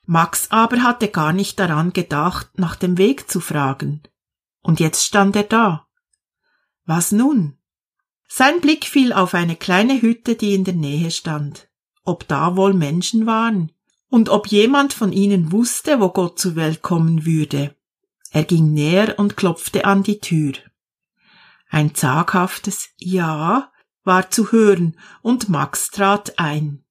Max 0.06 0.50
aber 0.50 0.82
hatte 0.82 1.10
gar 1.10 1.34
nicht 1.34 1.60
daran 1.60 1.92
gedacht, 1.92 2.58
nach 2.58 2.78
dem 2.78 2.98
Weg 2.98 3.30
zu 3.30 3.42
fragen. 3.42 4.02
Und 4.62 4.80
jetzt 4.80 5.04
stand 5.04 5.36
er 5.36 5.44
da. 5.44 5.88
Was 6.86 7.12
nun? 7.12 7.58
Sein 8.30 8.62
Blick 8.62 8.86
fiel 8.86 9.12
auf 9.12 9.34
eine 9.34 9.58
kleine 9.58 10.02
Hütte, 10.02 10.36
die 10.36 10.54
in 10.54 10.64
der 10.64 10.76
Nähe 10.76 11.12
stand. 11.12 11.68
Ob 12.06 12.26
da 12.30 12.56
wohl 12.56 12.74
Menschen 12.74 13.26
waren? 13.26 13.74
Und 14.16 14.30
ob 14.30 14.48
jemand 14.48 14.94
von 14.94 15.12
ihnen 15.12 15.52
wusste, 15.52 16.00
wo 16.00 16.08
Gott 16.08 16.40
zur 16.40 16.56
Welt 16.56 16.82
kommen 16.82 17.26
würde. 17.26 17.76
Er 18.32 18.46
ging 18.46 18.72
näher 18.72 19.20
und 19.20 19.36
klopfte 19.36 19.84
an 19.84 20.04
die 20.04 20.22
Tür. 20.22 20.54
Ein 21.70 21.96
zaghaftes 21.96 22.92
Ja 22.98 23.74
war 24.06 24.32
zu 24.32 24.54
hören, 24.54 24.98
und 25.22 25.50
Max 25.50 25.90
trat 25.90 26.40
ein. 26.40 26.86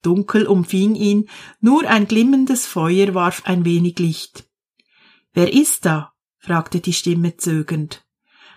Dunkel 0.00 0.46
umfing 0.46 0.94
ihn, 0.94 1.28
nur 1.60 1.86
ein 1.86 2.08
glimmendes 2.08 2.64
Feuer 2.64 3.12
warf 3.12 3.42
ein 3.44 3.66
wenig 3.66 3.98
Licht. 3.98 4.48
Wer 5.34 5.52
ist 5.52 5.84
da? 5.84 6.14
fragte 6.38 6.80
die 6.80 6.94
Stimme 6.94 7.36
zögernd. 7.36 8.06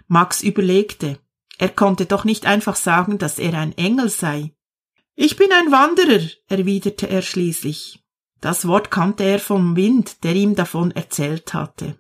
Max 0.08 0.44
überlegte. 0.44 1.20
Er 1.58 1.68
konnte 1.68 2.06
doch 2.06 2.24
nicht 2.24 2.46
einfach 2.46 2.78
sagen, 2.78 3.18
dass 3.18 3.38
er 3.38 3.54
ein 3.56 3.78
Engel 3.78 4.08
sei. 4.08 4.54
Ich 5.20 5.36
bin 5.36 5.52
ein 5.52 5.72
Wanderer, 5.72 6.30
erwiderte 6.48 7.10
er 7.10 7.24
schließlich. 7.24 8.04
Das 8.40 8.68
Wort 8.68 8.92
kannte 8.92 9.24
er 9.24 9.40
vom 9.40 9.76
Wind, 9.76 10.24
der 10.24 10.36
ihm 10.36 10.54
davon 10.54 10.92
erzählt 10.92 11.56
hatte. 11.56 11.98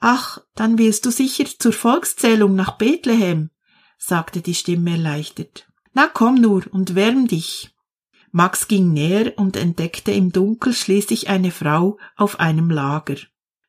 Ach, 0.00 0.42
dann 0.54 0.76
willst 0.76 1.06
du 1.06 1.10
sicher 1.10 1.46
zur 1.46 1.72
Volkszählung 1.72 2.54
nach 2.54 2.76
Bethlehem, 2.76 3.48
sagte 3.96 4.42
die 4.42 4.54
Stimme 4.54 4.90
erleichtert. 4.90 5.66
Na 5.94 6.08
komm 6.08 6.34
nur 6.34 6.62
und 6.70 6.94
wärm 6.94 7.26
dich. 7.26 7.74
Max 8.32 8.68
ging 8.68 8.92
näher 8.92 9.32
und 9.38 9.56
entdeckte 9.56 10.12
im 10.12 10.30
Dunkel 10.30 10.74
schließlich 10.74 11.30
eine 11.30 11.52
Frau 11.52 11.96
auf 12.16 12.38
einem 12.38 12.68
Lager. 12.68 13.16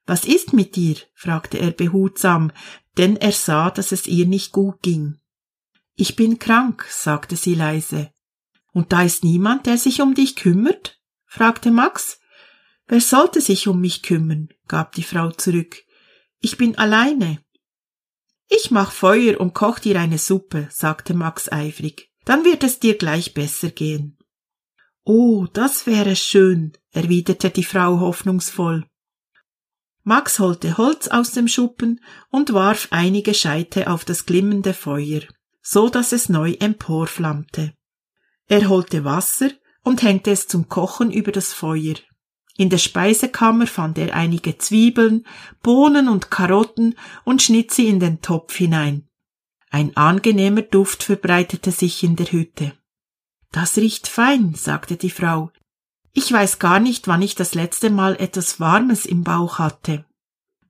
Was 0.07 0.25
ist 0.25 0.51
mit 0.51 0.75
dir? 0.75 0.97
fragte 1.13 1.57
er 1.57 1.71
behutsam, 1.71 2.51
denn 2.97 3.15
er 3.15 3.31
sah, 3.31 3.71
dass 3.71 3.93
es 3.93 4.07
ihr 4.07 4.25
nicht 4.25 4.51
gut 4.51 4.81
ging. 4.81 5.21
Ich 5.95 6.17
bin 6.17 6.37
krank, 6.37 6.85
sagte 6.89 7.37
sie 7.37 7.55
leise. 7.55 8.11
Und 8.71 8.91
da 8.91 9.03
ist 9.03 9.23
niemand, 9.23 9.65
der 9.65 9.77
sich 9.77 10.01
um 10.01 10.13
dich 10.13 10.35
kümmert? 10.35 10.99
fragte 11.25 11.71
Max. 11.71 12.19
Wer 12.87 13.01
sollte 13.01 13.41
sich 13.41 13.67
um 13.67 13.79
mich 13.81 14.03
kümmern? 14.03 14.49
gab 14.67 14.93
die 14.93 15.03
Frau 15.03 15.31
zurück. 15.31 15.83
Ich 16.39 16.57
bin 16.57 16.77
alleine. 16.77 17.43
Ich 18.47 18.71
mach 18.71 18.91
Feuer 18.91 19.39
und 19.39 19.53
koch 19.53 19.79
dir 19.79 19.99
eine 19.99 20.17
Suppe, 20.17 20.67
sagte 20.71 21.13
Max 21.13 21.51
eifrig. 21.51 22.09
Dann 22.25 22.45
wird 22.45 22.63
es 22.63 22.79
dir 22.79 22.97
gleich 22.97 23.33
besser 23.33 23.69
gehen. 23.69 24.17
Oh, 25.03 25.47
das 25.53 25.85
wäre 25.85 26.15
schön, 26.15 26.73
erwiderte 26.91 27.49
die 27.49 27.63
Frau 27.63 27.99
hoffnungsvoll. 27.99 28.85
Max 30.03 30.39
holte 30.39 30.77
Holz 30.77 31.07
aus 31.07 31.31
dem 31.31 31.47
Schuppen 31.47 32.03
und 32.29 32.53
warf 32.53 32.87
einige 32.91 33.33
Scheite 33.33 33.89
auf 33.89 34.05
das 34.05 34.25
glimmende 34.25 34.73
Feuer, 34.73 35.21
so 35.61 35.89
dass 35.89 36.11
es 36.11 36.29
neu 36.29 36.53
emporflammte. 36.53 37.73
Er 38.49 38.67
holte 38.67 39.05
Wasser 39.05 39.51
und 39.83 40.01
hängte 40.01 40.31
es 40.31 40.47
zum 40.47 40.67
Kochen 40.67 41.11
über 41.11 41.31
das 41.31 41.53
Feuer. 41.53 41.95
In 42.57 42.69
der 42.69 42.79
Speisekammer 42.79 43.67
fand 43.67 43.97
er 43.99 44.15
einige 44.15 44.57
Zwiebeln, 44.57 45.25
Bohnen 45.61 46.09
und 46.09 46.29
Karotten 46.31 46.95
und 47.23 47.41
schnitt 47.43 47.71
sie 47.71 47.87
in 47.87 47.99
den 47.99 48.21
Topf 48.21 48.55
hinein. 48.55 49.07
Ein 49.69 49.95
angenehmer 49.95 50.63
Duft 50.63 51.03
verbreitete 51.03 51.71
sich 51.71 52.03
in 52.03 52.15
der 52.15 52.31
Hütte. 52.31 52.73
Das 53.51 53.77
riecht 53.77 54.07
fein, 54.07 54.55
sagte 54.55 54.97
die 54.97 55.11
Frau. 55.11 55.51
Ich 56.11 56.31
weiß 56.31 56.57
gar 56.57 56.79
nicht, 56.79 57.07
wann 57.07 57.21
ich 57.21 57.35
das 57.35 57.53
letzte 57.53 57.91
Mal 57.91 58.15
etwas 58.15 58.59
Warmes 58.59 59.05
im 59.05 59.23
Bauch 59.23 59.59
hatte. 59.59 60.05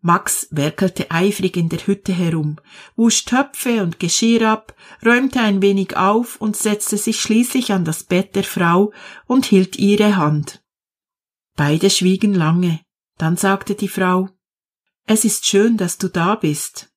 Max 0.01 0.47
werkelte 0.51 1.11
eifrig 1.11 1.57
in 1.57 1.67
der 1.67 1.85
Hütte 1.85 2.13
herum, 2.13 2.57
wusch 2.95 3.25
Töpfe 3.25 3.83
und 3.83 3.99
Geschirr 3.99 4.49
ab, 4.49 4.73
räumte 5.05 5.41
ein 5.41 5.61
wenig 5.61 5.97
auf 5.97 6.37
und 6.37 6.55
setzte 6.55 6.97
sich 6.97 7.19
schließlich 7.19 7.73
an 7.73 7.83
das 7.83 8.03
Bett 8.03 8.35
der 8.35 8.45
Frau 8.45 8.93
und 9.25 9.45
hielt 9.45 9.77
ihre 9.77 10.15
Hand. 10.15 10.63
Beide 11.55 11.89
schwiegen 11.89 12.33
lange. 12.33 12.79
Dann 13.17 13.35
sagte 13.35 13.75
die 13.75 13.89
Frau 13.89 14.29
Es 15.05 15.25
ist 15.25 15.45
schön, 15.45 15.75
dass 15.75 15.97
du 15.97 16.07
da 16.07 16.35
bist. 16.35 16.89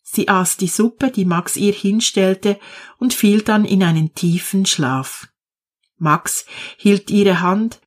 Sie 0.00 0.28
aß 0.28 0.56
die 0.56 0.68
Suppe, 0.68 1.10
die 1.10 1.24
Max 1.26 1.56
ihr 1.56 1.72
hinstellte, 1.72 2.58
und 2.98 3.14
fiel 3.14 3.42
dann 3.42 3.64
in 3.64 3.82
einen 3.82 4.14
tiefen 4.14 4.64
Schlaf. 4.66 5.28
Max 5.98 6.46
hielt 6.76 7.10
ihre 7.10 7.40
Hand, 7.40 7.80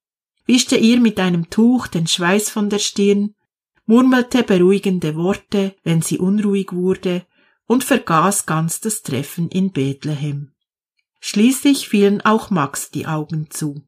wischte 0.46 0.78
ihr 0.78 1.00
mit 1.00 1.20
einem 1.20 1.50
Tuch 1.50 1.88
den 1.88 2.08
Schweiß 2.08 2.50
von 2.50 2.70
der 2.70 2.80
Stirn, 2.80 3.35
murmelte 3.86 4.44
beruhigende 4.44 5.16
Worte, 5.16 5.76
wenn 5.84 6.02
sie 6.02 6.18
unruhig 6.18 6.74
wurde, 6.74 7.26
und 7.68 7.84
vergaß 7.84 8.46
ganz 8.46 8.80
das 8.80 9.02
Treffen 9.02 9.50
in 9.50 9.72
Bethlehem. 9.72 10.52
Schließlich 11.20 11.88
fielen 11.90 12.22
auch 12.22 12.50
Max 12.52 12.92
die 12.92 13.08
Augen 13.08 13.50
zu. 13.50 13.82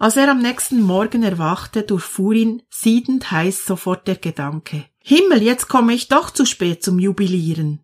Als 0.00 0.16
er 0.16 0.30
am 0.30 0.40
nächsten 0.40 0.80
Morgen 0.80 1.22
erwachte, 1.22 1.82
durchfuhr 1.82 2.34
ihn 2.34 2.62
siedend 2.70 3.30
heiß 3.30 3.66
sofort 3.66 4.06
der 4.06 4.16
Gedanke. 4.16 4.84
Himmel, 4.98 5.42
jetzt 5.42 5.68
komme 5.68 5.92
ich 5.92 6.08
doch 6.08 6.30
zu 6.30 6.44
spät 6.44 6.82
zum 6.84 6.98
Jubilieren. 6.98 7.80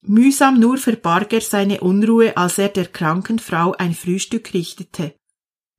Mühsam 0.00 0.60
nur 0.60 0.78
verbarg 0.78 1.32
er 1.32 1.40
seine 1.40 1.80
Unruhe, 1.80 2.36
als 2.36 2.58
er 2.58 2.68
der 2.68 2.86
kranken 2.86 3.38
Frau 3.38 3.72
ein 3.72 3.94
Frühstück 3.94 4.54
richtete, 4.54 5.14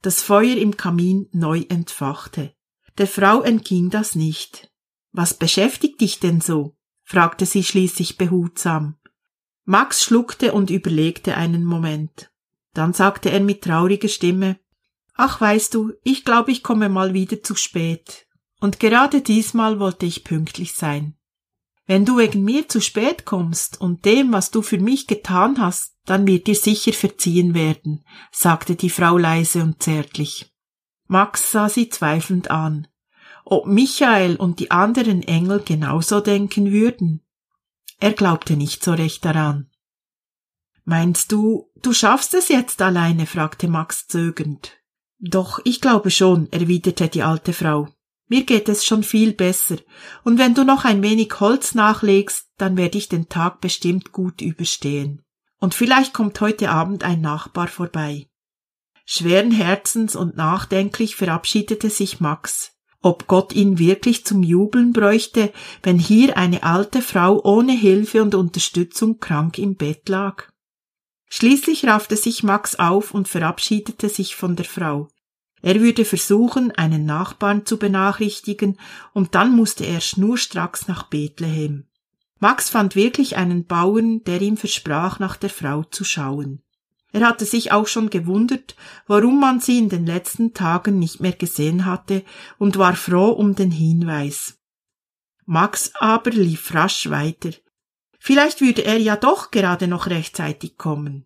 das 0.02 0.22
Feuer 0.22 0.58
im 0.58 0.76
Kamin 0.78 1.28
neu 1.32 1.66
entfachte. 1.70 2.54
Der 3.00 3.08
Frau 3.08 3.41
entging 3.41 3.89
das 3.89 4.13
nicht. 4.13 4.70
Was 5.13 5.34
beschäftigt 5.34 6.01
dich 6.01 6.20
denn 6.20 6.41
so? 6.41 6.75
fragte 7.06 7.46
sie 7.46 7.63
schließlich 7.63 8.18
behutsam. 8.18 8.98
Max 9.63 10.03
schluckte 10.03 10.53
und 10.53 10.70
überlegte 10.70 11.38
einen 11.38 11.63
Moment. 11.63 12.29
Dann 12.74 12.91
sagte 12.91 13.32
er 13.32 13.39
mit 13.39 13.63
trauriger 13.63 14.10
Stimme 14.10 14.60
Ach, 15.15 15.39
weißt 15.39 15.74
du, 15.74 15.94
ich 16.03 16.25
glaube, 16.25 16.51
ich 16.51 16.62
komme 16.62 16.89
mal 16.89 17.13
wieder 17.13 17.41
zu 17.41 17.56
spät. 17.56 18.27
Und 18.60 18.82
gerade 18.82 19.22
diesmal 19.22 19.79
wollte 19.79 20.06
ich 20.06 20.25
pünktlich 20.25 20.74
sein. 20.74 21.15
Wenn 21.86 22.04
du 22.04 22.17
wegen 22.17 22.43
mir 22.43 22.67
zu 22.67 22.82
spät 22.82 23.26
kommst 23.26 23.80
und 23.80 24.04
dem, 24.04 24.34
was 24.34 24.52
du 24.52 24.62
für 24.62 24.78
mich 24.78 25.08
getan 25.08 25.58
hast, 25.60 25.95
dann 26.06 26.28
wird 26.28 26.47
dir 26.47 26.56
sicher 26.56 26.91
verziehen 26.91 27.54
werden, 27.54 28.04
sagte 28.32 28.76
die 28.76 28.89
Frau 28.89 29.17
leise 29.17 29.63
und 29.63 29.82
zärtlich. 29.82 30.54
Max 31.08 31.52
sah 31.52 31.69
sie 31.69 31.89
zweifelnd 31.89 32.52
an. 32.52 32.88
Ob 33.52 33.66
Michael 33.66 34.36
und 34.36 34.60
die 34.60 34.70
anderen 34.70 35.24
Engel 35.24 35.64
genauso 35.66 36.20
denken 36.20 36.72
würden? 36.72 37.26
Er 38.00 38.14
glaubte 38.14 38.56
nicht 38.56 38.84
so 38.84 38.94
recht 38.94 39.26
daran. 39.26 39.72
Meinst 40.86 41.32
du, 41.32 41.66
du 41.82 41.92
schaffst 41.92 42.36
es 42.36 42.50
jetzt 42.50 42.80
alleine? 42.80 43.26
fragte 43.26 43.68
Max 43.68 44.06
zögernd. 44.06 44.78
Doch, 45.18 45.60
ich 45.64 45.82
glaube 45.82 46.12
schon, 46.12 46.52
erwiderte 46.52 47.08
die 47.08 47.24
alte 47.24 47.54
Frau. 47.54 47.88
Mir 48.28 48.44
geht 48.44 48.70
es 48.70 48.86
schon 48.86 49.02
viel 49.02 49.34
besser, 49.34 49.78
und 50.24 50.38
wenn 50.38 50.54
du 50.54 50.64
noch 50.64 50.86
ein 50.86 51.02
wenig 51.02 51.40
Holz 51.40 51.74
nachlegst, 51.74 52.52
dann 52.58 52.78
werde 52.78 53.00
ich 53.00 53.10
den 53.10 53.30
Tag 53.30 53.62
bestimmt 53.62 54.12
gut 54.12 54.42
überstehen. 54.42 55.24
Und 55.60 55.74
vielleicht 55.74 56.14
kommt 56.14 56.40
heute 56.40 56.70
Abend 56.70 57.04
ein 57.04 57.22
Nachbar 57.22 57.68
vorbei. 57.68 58.30
Schweren 59.06 59.50
Herzens 59.50 60.16
und 60.16 60.38
nachdenklich 60.38 61.16
verabschiedete 61.16 61.90
sich 61.90 62.20
Max. 62.20 62.79
Ob 63.02 63.28
Gott 63.28 63.54
ihn 63.54 63.80
wirklich 63.80 64.26
zum 64.26 64.44
Jubeln 64.44 64.92
bräuchte, 64.92 65.54
wenn 65.84 65.98
hier 65.98 66.36
eine 66.38 66.64
alte 66.64 67.02
Frau 67.02 67.42
ohne 67.44 67.72
Hilfe 67.72 68.22
und 68.22 68.36
Unterstützung 68.36 69.20
krank 69.20 69.58
im 69.58 69.76
Bett 69.76 70.10
lag? 70.10 70.50
Schließlich 71.30 71.86
raffte 71.86 72.18
sich 72.18 72.44
Max 72.44 72.78
auf 72.78 73.14
und 73.14 73.28
verabschiedete 73.28 74.10
sich 74.10 74.36
von 74.36 74.56
der 74.56 74.66
Frau. 74.66 75.08
Er 75.62 75.80
würde 75.82 76.04
versuchen, 76.04 76.72
einen 76.72 77.06
Nachbarn 77.06 77.66
zu 77.66 77.78
benachrichtigen, 77.78 78.80
und 79.14 79.36
dann 79.36 79.56
musste 79.56 79.86
er 79.86 80.02
schnurstracks 80.02 80.88
nach 80.88 81.04
Bethlehem. 81.04 81.86
Max 82.40 82.70
fand 82.70 82.96
wirklich 82.96 83.38
einen 83.38 83.66
Bauern, 83.66 84.24
der 84.24 84.42
ihm 84.42 84.58
versprach, 84.58 85.20
nach 85.20 85.36
der 85.36 85.50
Frau 85.50 85.84
zu 85.84 86.04
schauen. 86.04 86.64
Er 87.12 87.28
hatte 87.28 87.45
sich 87.45 87.72
auch 87.72 87.88
schon 87.88 88.10
gewundert, 88.10 88.76
warum 89.08 89.39
man 89.39 89.60
sie 89.60 89.80
in 89.80 89.89
den 89.89 90.06
letzten 90.06 90.54
Tagen 90.54 91.00
nicht 91.00 91.19
mehr 91.19 91.34
gesehen 91.34 91.86
hatte, 91.86 92.24
und 92.58 92.78
war 92.78 92.95
froh 92.95 93.30
um 93.30 93.56
den 93.56 93.72
Hinweis. 93.72 94.60
Max 95.45 95.91
aber 95.95 96.30
lief 96.30 96.74
rasch 96.76 97.10
weiter. 97.10 97.50
Vielleicht 98.19 98.62
würde 98.62 98.84
er 98.84 98.98
ja 98.98 99.15
doch 99.15 99.50
gerade 99.50 99.88
noch 99.88 100.08
rechtzeitig 100.08 100.78
kommen. 100.78 101.26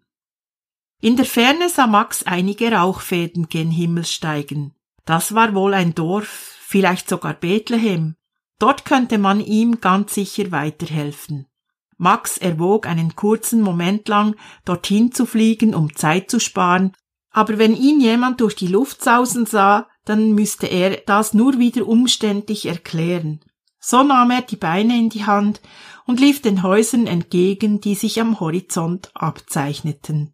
In 1.02 1.18
der 1.18 1.26
Ferne 1.26 1.68
sah 1.68 1.88
Max 1.88 2.24
einige 2.24 2.72
Rauchfäden 2.72 3.50
gen 3.50 3.72
Himmel 3.72 4.06
steigen. 4.06 4.74
Das 5.04 5.36
war 5.36 5.54
wohl 5.54 5.74
ein 5.74 5.94
Dorf, 5.94 6.56
vielleicht 6.62 7.10
sogar 7.10 7.34
Bethlehem. 7.34 8.16
Dort 8.58 8.86
könnte 8.86 9.18
man 9.18 9.42
ihm 9.42 9.82
ganz 9.82 10.14
sicher 10.14 10.52
weiterhelfen. 10.54 11.48
Max 11.98 12.38
erwog 12.38 12.88
einen 12.88 13.16
kurzen 13.16 13.62
Moment 13.62 14.08
lang, 14.08 14.36
dorthin 14.66 15.12
zu 15.12 15.26
fliegen, 15.26 15.76
um 15.76 15.96
Zeit 15.96 16.30
zu 16.30 16.40
sparen, 16.40 16.94
aber 17.34 17.58
wenn 17.58 17.76
ihn 17.76 18.00
jemand 18.00 18.40
durch 18.42 18.56
die 18.56 18.68
Luft 18.68 19.04
sausen 19.04 19.48
sah, 19.48 19.88
dann 20.06 20.34
müsste 20.34 20.68
er 20.68 20.98
das 20.98 21.34
nur 21.34 21.58
wieder 21.58 21.88
umständlich 21.88 22.68
erklären. 22.68 23.40
So 23.80 24.04
nahm 24.04 24.32
er 24.32 24.44
die 24.44 24.56
Beine 24.56 24.98
in 24.98 25.10
die 25.10 25.26
Hand 25.26 25.60
und 26.06 26.20
lief 26.20 26.42
den 26.42 26.64
Häusern 26.64 27.08
entgegen, 27.08 27.82
die 27.82 27.96
sich 27.96 28.22
am 28.22 28.40
Horizont 28.40 29.12
abzeichneten. 29.16 30.34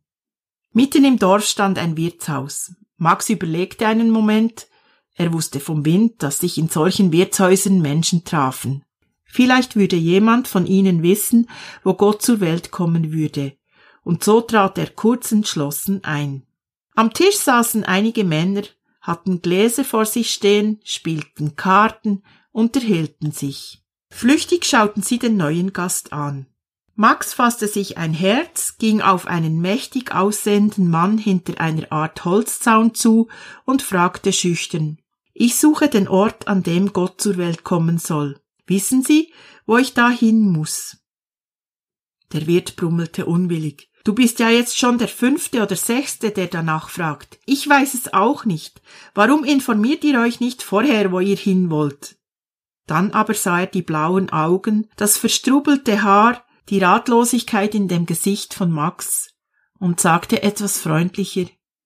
Mitten 0.72 1.06
im 1.06 1.18
Dorf 1.18 1.46
stand 1.46 1.80
ein 1.80 1.96
Wirtshaus. 1.98 2.74
Max 2.98 3.30
überlegte 3.30 3.88
einen 3.88 4.12
Moment. 4.12 4.68
Er 5.16 5.34
wusste 5.34 5.60
vom 5.60 5.86
Wind, 5.86 6.22
dass 6.22 6.40
sich 6.40 6.58
in 6.58 6.68
solchen 6.68 7.12
Wirtshäusern 7.12 7.82
Menschen 7.82 8.26
trafen. 8.26 8.84
Vielleicht 9.32 9.76
würde 9.76 9.96
jemand 9.96 10.48
von 10.48 10.66
ihnen 10.66 11.04
wissen, 11.04 11.50
wo 11.84 11.94
Gott 11.94 12.22
zur 12.22 12.40
Welt 12.40 12.72
kommen 12.72 13.14
würde. 13.14 13.54
Und 14.04 14.24
so 14.24 14.42
trat 14.42 14.78
er 14.78 14.90
kurz 14.90 15.32
entschlossen 15.32 16.04
ein. 16.04 16.48
Am 16.96 17.14
Tisch 17.14 17.38
saßen 17.38 17.84
einige 17.84 18.24
Männer, 18.24 18.64
hatten 19.02 19.42
Gläser 19.42 19.86
vor 19.86 20.06
sich 20.06 20.34
stehen, 20.34 20.80
spielten 20.84 21.56
Karten, 21.56 22.24
unterhielten 22.52 23.32
sich. 23.32 23.84
Flüchtig 24.10 24.66
schauten 24.66 25.04
sie 25.04 25.20
den 25.20 25.38
neuen 25.38 25.74
Gast 25.74 26.12
an. 26.12 26.48
Max 26.96 27.34
fasste 27.34 27.68
sich 27.68 27.98
ein 27.98 28.14
Herz, 28.14 28.78
ging 28.78 29.00
auf 29.00 29.28
einen 29.28 29.62
mächtig 29.62 30.14
aussehenden 30.14 30.90
Mann 30.90 31.18
hinter 31.18 31.62
einer 31.62 31.90
Art 31.92 32.26
Holzzaun 32.26 32.94
zu 32.94 33.30
und 33.64 33.82
fragte 33.82 34.34
schüchtern 34.34 34.98
Ich 35.34 35.58
suche 35.58 35.88
den 35.88 36.10
Ort, 36.10 36.50
an 36.50 36.64
dem 36.64 36.92
Gott 36.92 37.22
zur 37.22 37.38
Welt 37.38 37.64
kommen 37.64 38.00
soll. 38.00 38.42
Wissen 38.70 39.02
Sie, 39.02 39.34
wo 39.66 39.78
ich 39.78 39.96
da 39.96 40.10
hin 40.10 40.52
muss? 40.52 40.98
Der 42.32 42.46
Wirt 42.46 42.76
brummelte 42.76 43.26
unwillig. 43.26 43.90
Du 44.04 44.14
bist 44.14 44.38
ja 44.40 44.50
jetzt 44.50 44.78
schon 44.78 45.00
der 45.00 45.08
fünfte 45.08 45.64
oder 45.64 45.76
sechste, 45.76 46.30
der 46.30 46.48
danach 46.48 46.90
fragt. 46.90 47.40
Ich 47.46 47.68
weiß 47.68 47.96
es 47.96 48.14
auch 48.14 48.46
nicht. 48.46 48.80
Warum 49.16 49.44
informiert 49.44 50.04
ihr 50.04 50.20
euch 50.20 50.40
nicht 50.40 50.62
vorher, 50.62 51.12
wo 51.12 51.20
ihr 51.20 51.36
hin 51.36 51.72
wollt? 51.72 52.18
Dann 52.86 53.12
aber 53.12 53.34
sah 53.34 53.62
er 53.62 53.68
die 53.68 53.82
blauen 53.82 54.30
Augen, 54.30 54.88
das 54.96 55.18
verstrubelte 55.18 56.04
Haar, 56.04 56.46
die 56.70 56.80
Ratlosigkeit 56.80 57.74
in 57.74 57.88
dem 57.88 58.06
Gesicht 58.06 58.54
von 58.54 58.72
Max 58.72 59.34
und 59.80 60.00
sagte 60.00 60.44
etwas 60.44 60.80
freundlicher 60.80 61.46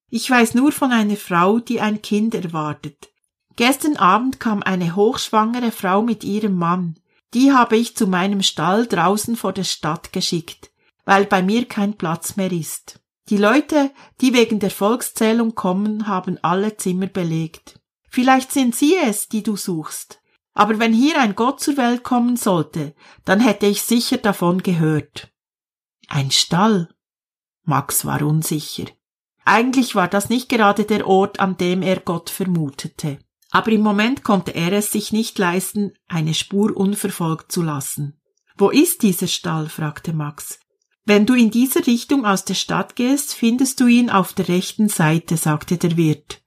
Ich 0.10 0.30
weiß 0.30 0.54
nur 0.54 0.74
von 0.74 0.92
einer 0.92 1.16
Frau, 1.16 1.60
die 1.60 1.80
ein 1.80 2.02
Kind 2.02 2.36
erwartet. 2.36 3.13
Gestern 3.56 3.98
Abend 3.98 4.40
kam 4.40 4.64
eine 4.64 4.96
hochschwangere 4.96 5.72
Frau 5.72 6.02
mit 6.02 6.24
ihrem 6.24 6.56
Mann. 6.56 7.00
Die 7.34 7.52
habe 7.52 7.78
ich 7.78 7.96
zu 7.96 8.08
meinem 8.08 8.42
Stall 8.42 8.88
draußen 8.88 9.36
vor 9.36 9.54
der 9.54 9.64
Stadt 9.64 10.14
geschickt, 10.14 10.72
weil 11.06 11.26
bei 11.26 11.42
mir 11.42 11.66
kein 11.66 11.96
Platz 11.96 12.36
mehr 12.36 12.52
ist. 12.52 13.00
Die 13.30 13.38
Leute, 13.38 13.92
die 14.22 14.34
wegen 14.34 14.60
der 14.60 14.72
Volkszählung 14.72 15.56
kommen, 15.56 16.08
haben 16.08 16.38
alle 16.42 16.78
Zimmer 16.78 17.08
belegt. 17.08 17.80
Vielleicht 18.10 18.52
sind 18.52 18.76
sie 18.76 18.96
es, 18.96 19.30
die 19.30 19.44
du 19.44 19.56
suchst. 19.56 20.22
Aber 20.54 20.78
wenn 20.78 20.94
hier 20.94 21.20
ein 21.20 21.36
Gott 21.36 21.62
zur 21.62 21.78
Welt 21.78 22.04
kommen 22.04 22.36
sollte, 22.36 22.94
dann 23.26 23.40
hätte 23.40 23.66
ich 23.66 23.82
sicher 23.82 24.18
davon 24.18 24.62
gehört. 24.62 25.32
Ein 26.10 26.30
Stall. 26.30 26.94
Max 27.64 28.06
war 28.06 28.22
unsicher. 28.22 28.86
Eigentlich 29.46 29.96
war 29.96 30.08
das 30.08 30.30
nicht 30.30 30.50
gerade 30.50 30.86
der 30.86 31.08
Ort, 31.08 31.40
an 31.40 31.58
dem 31.58 31.82
er 31.82 32.00
Gott 32.00 32.30
vermutete. 32.30 33.20
Aber 33.54 33.72
im 33.72 33.82
Moment 33.82 34.24
konnte 34.24 34.56
er 34.56 34.74
es 34.74 34.92
sich 34.92 35.14
nicht 35.14 35.38
leisten, 35.38 35.94
eine 36.08 36.34
Spur 36.34 36.76
unverfolgt 36.76 37.52
zu 37.52 37.62
lassen. 37.62 38.20
Wo 38.58 38.72
ist 38.72 39.04
dieser 39.04 39.28
Stall? 39.28 39.70
fragte 39.70 40.12
Max. 40.12 40.60
Wenn 41.06 41.28
du 41.28 41.36
in 41.36 41.52
dieser 41.52 41.86
Richtung 41.86 42.26
aus 42.26 42.46
der 42.46 42.56
Stadt 42.56 42.96
gehst, 42.96 43.36
findest 43.36 43.80
du 43.80 43.86
ihn 43.86 44.10
auf 44.10 44.34
der 44.34 44.48
rechten 44.48 44.90
Seite, 44.90 45.38
sagte 45.38 45.78
der 45.78 45.98
Wirt. 45.98 46.42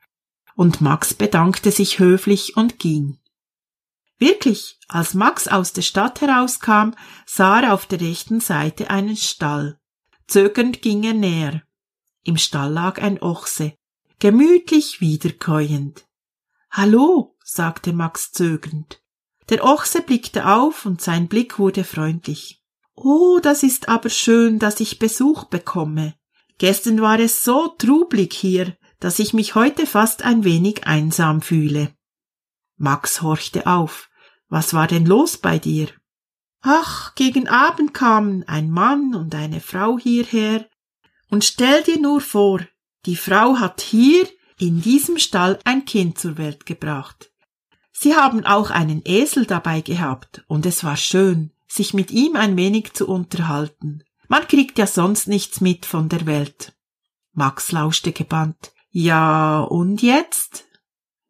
Und 0.57 0.81
Max 0.81 1.14
bedankte 1.14 1.71
sich 1.71 2.01
höflich 2.01 2.57
und 2.57 2.81
ging. 2.81 3.19
Wirklich, 4.19 4.77
als 4.88 5.14
Max 5.14 5.47
aus 5.47 5.73
der 5.73 5.83
Stadt 5.83 6.21
herauskam, 6.21 6.90
sah 7.25 7.61
er 7.61 7.73
auf 7.73 7.87
der 7.87 8.01
rechten 8.01 8.40
Seite 8.40 8.90
einen 8.90 9.16
Stall. 9.16 9.79
Zögernd 10.27 10.83
ging 10.83 11.05
er 11.05 11.14
näher. 11.14 11.62
Im 12.25 12.37
Stall 12.37 12.73
lag 12.73 13.01
ein 13.01 13.23
Ochse, 13.23 13.75
gemütlich 14.19 15.01
wiederkäuend. 15.01 16.07
Hallo, 16.78 17.34
sagte 17.42 17.94
Max 17.94 18.32
zögernd. 18.32 19.02
Der 19.48 19.64
Ochse 19.64 20.02
blickte 20.02 20.46
auf 20.46 20.84
und 20.84 21.00
sein 21.00 21.26
Blick 21.26 21.58
wurde 21.58 21.84
freundlich. 21.84 22.62
Oh, 22.94 23.38
das 23.40 23.62
ist 23.62 23.88
aber 23.88 24.10
schön, 24.10 24.58
dass 24.58 24.78
ich 24.80 24.98
Besuch 24.98 25.44
bekomme. 25.44 26.16
Gestern 26.58 27.00
war 27.00 27.18
es 27.18 27.42
so 27.42 27.68
trublig 27.78 28.34
hier, 28.34 28.76
dass 29.00 29.18
ich 29.20 29.32
mich 29.32 29.54
heute 29.54 29.86
fast 29.86 30.22
ein 30.22 30.44
wenig 30.44 30.86
einsam 30.86 31.40
fühle. 31.40 31.94
Max 32.76 33.22
horchte 33.22 33.66
auf. 33.66 34.10
Was 34.50 34.74
war 34.74 34.86
denn 34.86 35.06
los 35.06 35.38
bei 35.38 35.58
dir? 35.58 35.88
Ach, 36.60 37.14
gegen 37.14 37.48
Abend 37.48 37.94
kamen 37.94 38.46
ein 38.46 38.70
Mann 38.70 39.14
und 39.14 39.34
eine 39.34 39.62
Frau 39.62 39.98
hierher. 39.98 40.68
Und 41.30 41.42
stell 41.42 41.82
dir 41.84 41.98
nur 41.98 42.20
vor, 42.20 42.60
die 43.06 43.16
Frau 43.16 43.60
hat 43.60 43.80
hier 43.80 44.28
in 44.59 44.81
diesem 44.81 45.19
Stall 45.19 45.59
ein 45.64 45.85
Kind 45.85 46.19
zur 46.19 46.38
Welt 46.38 46.66
gebracht. 46.66 47.31
Sie 47.92 48.14
haben 48.14 48.45
auch 48.45 48.71
einen 48.71 49.03
Esel 49.05 49.47
dabei 49.47 49.81
gehabt, 49.81 50.45
und 50.49 50.66
es 50.66 50.85
war 50.85 50.97
schön 50.97 51.53
sich 51.69 51.95
mit 51.95 52.11
ihm 52.11 52.37
ein 52.37 52.57
wenig 52.57 52.95
zu 52.95 53.09
unterhalten. 53.09 54.03
Man 54.29 54.47
kriegt 54.49 54.79
ja 54.79 54.87
sonst 54.87 55.29
nichts 55.29 55.61
mit 55.61 55.87
von 55.87 56.09
der 56.09 56.27
Welt. 56.27 56.75
Max 57.33 57.73
lauschte 57.73 58.12
gebannt. 58.12 58.73
Ja, 58.90 59.61
und 59.61 60.03
jetzt? 60.03 60.64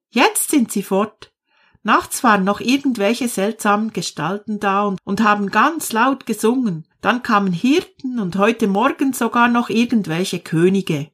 Jetzt 0.09 0.51
sind 0.51 0.71
sie 0.71 0.83
fort. 0.83 1.33
Nachts 1.83 2.25
waren 2.25 2.45
noch 2.45 2.61
irgendwelche 2.61 3.29
seltsamen 3.29 3.93
Gestalten 3.93 4.61
da 4.61 4.85
und, 4.85 4.99
und 5.05 5.23
haben 5.23 5.51
ganz 5.51 5.93
laut 5.93 6.27
gesungen. 6.27 6.87
Dann 7.01 7.23
kamen 7.23 7.53
Hirten 7.53 8.19
und 8.19 8.37
heute 8.37 8.67
Morgen 8.67 9.13
sogar 9.13 9.49
noch 9.49 9.69
irgendwelche 9.69 10.41
Könige. 10.41 11.11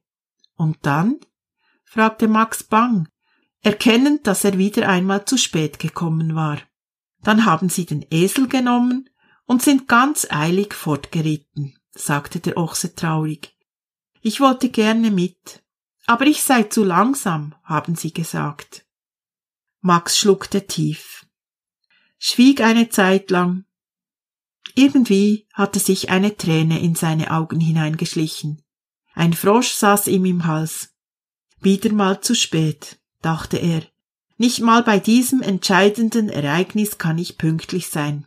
Und 0.57 0.79
dann? 0.83 1.19
Fragte 1.93 2.27
Max 2.27 2.63
bang, 2.63 3.07
erkennend, 3.61 4.27
dass 4.27 4.45
er 4.45 4.57
wieder 4.57 4.89
einmal 4.89 5.27
zu 5.27 5.37
spät 5.37 5.79
gekommen 5.79 6.35
war. 6.35 6.59
Dann 7.21 7.45
haben 7.45 7.69
sie 7.69 7.85
den 7.85 8.07
Esel 8.11 8.49
genommen 8.49 9.11
und 9.45 9.61
sind 9.61 9.89
ganz 9.89 10.27
eilig 10.31 10.73
fortgeritten, 10.73 11.79
sagte 11.91 12.41
der 12.41 12.57
Ochse 12.57 12.95
traurig. 12.95 13.59
Ich 14.23 14.41
wollte 14.41 14.71
gerne 14.71 15.11
mit, 15.11 15.63
aber 16.07 16.25
ich 16.25 16.43
sei 16.43 16.63
zu 16.63 16.83
langsam, 16.83 17.55
haben 17.63 17.95
sie 17.95 18.15
gesagt. 18.15 18.87
Max 19.83 20.17
schluckte 20.17 20.67
tief, 20.67 21.27
schwieg 22.17 22.63
eine 22.63 22.89
Zeit 22.89 23.31
lang. 23.31 23.67
Irgendwie 24.75 25.47
hatte 25.53 25.79
sich 25.79 26.09
eine 26.09 26.39
Träne 26.39 26.81
in 26.81 26.95
seine 26.95 27.33
Augen 27.33 27.61
hineingeschlichen. 27.61 28.63
Ein 29.13 29.35
Frosch 29.35 29.73
saß 29.73 30.07
ihm 30.07 30.25
im 30.25 30.47
Hals. 30.47 30.92
Wieder 31.63 31.93
mal 31.93 32.21
zu 32.21 32.35
spät, 32.35 32.99
dachte 33.21 33.57
er. 33.57 33.83
Nicht 34.37 34.61
mal 34.61 34.83
bei 34.83 34.99
diesem 34.99 35.43
entscheidenden 35.43 36.29
Ereignis 36.29 36.99
kann 36.99 37.19
ich 37.19 37.39
pünktlich 37.39 37.89
sein. 37.89 38.27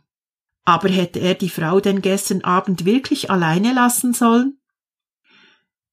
Aber 0.64 0.88
hätte 0.88 1.18
er 1.18 1.34
die 1.34 1.50
Frau 1.50 1.80
denn 1.80 2.00
gestern 2.00 2.42
Abend 2.42 2.86
wirklich 2.86 3.30
alleine 3.30 3.74
lassen 3.74 4.14
sollen? 4.14 4.58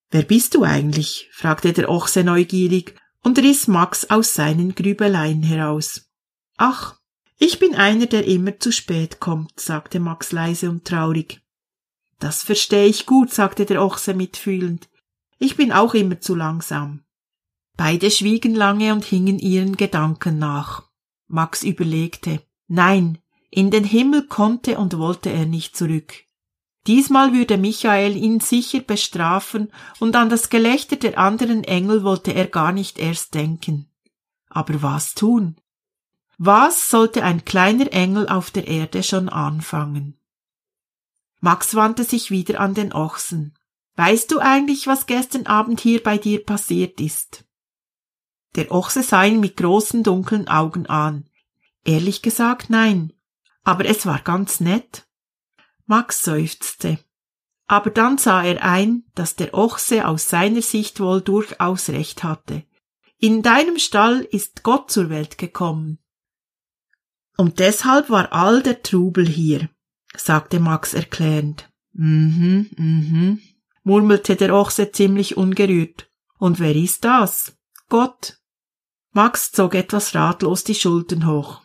Wer 0.09 0.23
bist 0.23 0.55
du 0.55 0.63
eigentlich? 0.63 1.27
fragte 1.33 1.73
der 1.73 1.89
Ochse 1.89 2.23
neugierig 2.23 2.95
und 3.23 3.37
riss 3.39 3.67
Max 3.67 4.09
aus 4.09 4.33
seinen 4.33 4.73
Grübeleien 4.73 5.43
heraus. 5.43 6.09
Ach, 6.55 6.97
ich 7.37 7.59
bin 7.59 7.75
einer, 7.75 8.05
der 8.05 8.25
immer 8.25 8.57
zu 8.57 8.71
spät 8.71 9.19
kommt, 9.19 9.59
sagte 9.59 9.99
Max 9.99 10.31
leise 10.31 10.69
und 10.69 10.85
traurig. 10.85 11.41
Das 12.19 12.41
verstehe 12.41 12.85
ich 12.85 13.05
gut, 13.05 13.33
sagte 13.33 13.65
der 13.65 13.81
Ochse 13.81 14.13
mitfühlend. 14.13 14.87
Ich 15.39 15.57
bin 15.57 15.73
auch 15.73 15.93
immer 15.93 16.21
zu 16.21 16.35
langsam. 16.35 17.03
Beide 17.75 18.11
schwiegen 18.11 18.55
lange 18.55 18.93
und 18.93 19.03
hingen 19.03 19.39
ihren 19.39 19.77
Gedanken 19.77 20.37
nach. 20.37 20.83
Max 21.27 21.63
überlegte. 21.63 22.41
Nein, 22.67 23.17
in 23.49 23.71
den 23.71 23.83
Himmel 23.83 24.27
konnte 24.27 24.77
und 24.77 24.97
wollte 24.97 25.29
er 25.29 25.45
nicht 25.45 25.75
zurück. 25.75 26.13
Diesmal 26.85 27.33
würde 27.33 27.57
Michael 27.57 28.17
ihn 28.17 28.39
sicher 28.39 28.81
bestrafen, 28.81 29.71
und 29.99 30.15
an 30.15 30.29
das 30.29 30.49
Gelächter 30.49 30.97
der 30.97 31.17
anderen 31.17 31.63
Engel 31.63 32.03
wollte 32.03 32.33
er 32.33 32.47
gar 32.47 32.71
nicht 32.71 32.99
erst 32.99 33.33
denken. 33.33 33.89
Aber 34.49 34.81
was 34.81 35.15
tun? 35.15 35.55
Was 36.37 36.89
sollte 36.89 37.23
ein 37.23 37.45
kleiner 37.45 37.91
Engel 37.93 38.27
auf 38.27 38.51
der 38.51 38.67
Erde 38.67 39.01
schon 39.01 39.29
anfangen? 39.29 40.19
Max 41.39 41.75
wandte 41.75 42.03
sich 42.03 42.31
wieder 42.31 42.59
an 42.59 42.73
den 42.73 42.93
Ochsen. 42.93 43.53
Weißt 43.95 44.31
du 44.31 44.39
eigentlich, 44.39 44.87
was 44.87 45.05
gestern 45.05 45.45
Abend 45.45 45.79
hier 45.79 46.01
bei 46.01 46.17
dir 46.17 46.43
passiert 46.43 46.99
ist? 46.99 47.45
Der 48.55 48.71
Ochse 48.71 49.03
sah 49.03 49.23
ihn 49.23 49.39
mit 49.39 49.57
großen 49.57 50.03
dunklen 50.03 50.47
Augen 50.47 50.85
an. 50.87 51.25
Ehrlich 51.83 52.21
gesagt, 52.21 52.69
nein 52.69 53.13
aber 53.63 53.85
es 53.85 54.05
war 54.05 54.19
ganz 54.19 54.59
nett. 54.59 55.07
Max 55.85 56.21
seufzte. 56.21 56.99
Aber 57.65 57.89
dann 57.89 58.17
sah 58.17 58.43
er 58.43 58.63
ein, 58.63 59.03
dass 59.15 59.35
der 59.35 59.53
Ochse 59.53 60.07
aus 60.07 60.29
seiner 60.29 60.61
Sicht 60.61 60.99
wohl 60.99 61.21
durchaus 61.21 61.89
recht 61.89 62.23
hatte. 62.23 62.63
In 63.17 63.41
deinem 63.41 63.79
Stall 63.79 64.19
ist 64.19 64.63
Gott 64.63 64.91
zur 64.91 65.09
Welt 65.09 65.37
gekommen. 65.37 65.99
Und 67.37 67.59
deshalb 67.59 68.09
war 68.09 68.33
all 68.33 68.61
der 68.61 68.83
Trubel 68.83 69.27
hier, 69.27 69.69
sagte 70.15 70.59
Max 70.59 70.93
erklärend. 70.93 71.71
Mhm, 71.93 72.69
mhm, 72.75 73.41
murmelte 73.83 74.35
der 74.35 74.53
Ochse 74.53 74.91
ziemlich 74.91 75.37
ungerührt. 75.37 76.09
Und 76.37 76.59
wer 76.59 76.75
ist 76.75 77.05
das? 77.05 77.57
Gott. 77.87 78.39
Max 79.13 79.51
zog 79.51 79.75
etwas 79.75 80.15
ratlos 80.15 80.63
die 80.63 80.75
Schultern 80.75 81.27
hoch. 81.27 81.61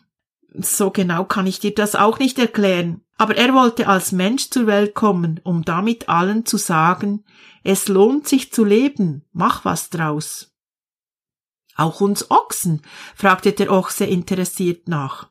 So 0.53 0.91
genau 0.91 1.25
kann 1.25 1.47
ich 1.47 1.59
dir 1.59 1.73
das 1.73 1.95
auch 1.95 2.19
nicht 2.19 2.37
erklären, 2.37 3.01
aber 3.17 3.35
er 3.35 3.53
wollte 3.53 3.87
als 3.87 4.11
Mensch 4.11 4.49
zur 4.51 4.67
Welt 4.67 4.93
kommen, 4.93 5.39
um 5.43 5.63
damit 5.63 6.09
allen 6.09 6.45
zu 6.45 6.57
sagen, 6.57 7.25
es 7.63 7.87
lohnt 7.87 8.27
sich 8.27 8.53
zu 8.53 8.63
leben, 8.63 9.25
mach 9.31 9.65
was 9.65 9.89
draus. 9.89 10.53
Auch 11.75 12.01
uns 12.01 12.29
Ochsen? 12.29 12.81
fragte 13.15 13.51
der 13.51 13.71
Ochse 13.71 14.05
interessiert 14.05 14.87
nach. 14.87 15.29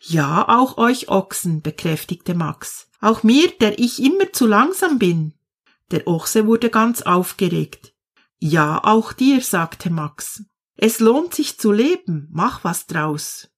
Ja, 0.00 0.46
auch 0.48 0.78
euch 0.78 1.08
Ochsen, 1.08 1.62
bekräftigte 1.62 2.34
Max. 2.34 2.88
Auch 3.00 3.22
mir, 3.22 3.50
der 3.60 3.78
ich 3.78 4.02
immer 4.02 4.32
zu 4.32 4.46
langsam 4.46 4.98
bin. 4.98 5.32
Der 5.90 6.06
Ochse 6.06 6.46
wurde 6.46 6.70
ganz 6.70 7.02
aufgeregt. 7.02 7.94
Ja, 8.38 8.82
auch 8.84 9.12
dir, 9.12 9.40
sagte 9.40 9.90
Max. 9.90 10.44
Es 10.76 11.00
lohnt 11.00 11.34
sich 11.34 11.58
zu 11.58 11.72
leben, 11.72 12.28
mach 12.30 12.64
was 12.64 12.86
draus. 12.86 13.48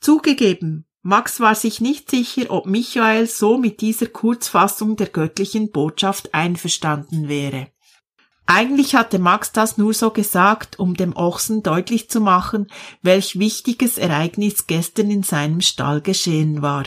Zugegeben, 0.00 0.86
Max 1.02 1.38
war 1.38 1.54
sich 1.54 1.80
nicht 1.80 2.10
sicher, 2.10 2.50
ob 2.50 2.66
Michael 2.66 3.28
so 3.28 3.58
mit 3.58 3.80
dieser 3.80 4.06
Kurzfassung 4.06 4.96
der 4.96 5.06
göttlichen 5.06 5.70
Botschaft 5.70 6.34
einverstanden 6.34 7.28
wäre. 7.28 7.68
Eigentlich 8.44 8.94
hatte 8.94 9.18
Max 9.18 9.52
das 9.52 9.78
nur 9.78 9.94
so 9.94 10.10
gesagt, 10.10 10.78
um 10.78 10.94
dem 10.94 11.16
Ochsen 11.16 11.62
deutlich 11.62 12.10
zu 12.10 12.20
machen, 12.20 12.66
welch 13.02 13.38
wichtiges 13.38 13.98
Ereignis 13.98 14.66
gestern 14.66 15.10
in 15.10 15.22
seinem 15.22 15.60
Stall 15.60 16.00
geschehen 16.00 16.60
war. 16.60 16.84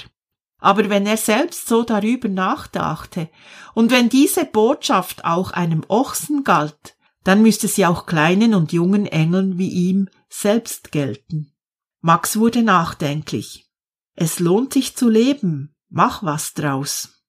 Aber 0.60 0.89
wenn 0.89 1.06
er 1.06 1.17
selbst 1.17 1.67
so 1.67 1.84
darüber 1.84 2.28
nachdachte, 2.28 3.30
und 3.73 3.91
wenn 3.91 4.10
diese 4.10 4.45
Botschaft 4.45 5.23
auch 5.25 5.52
einem 5.52 5.84
Ochsen 5.88 6.43
galt, 6.43 6.97
dann 7.30 7.44
müsste 7.44 7.68
sie 7.68 7.86
auch 7.86 8.08
kleinen 8.08 8.56
und 8.56 8.74
jungen 8.74 9.06
Engeln 9.06 9.60
wie 9.60 9.70
ihm 9.70 10.10
selbst 10.30 10.92
gelten. 10.92 11.54
Max 12.02 12.39
wurde 12.39 12.63
nachdenklich. 12.63 13.70
Es 14.15 14.39
lohnt 14.39 14.74
sich 14.74 14.98
zu 14.98 15.10
leben, 15.10 15.76
mach 15.89 16.24
was 16.24 16.56
draus. 16.56 17.22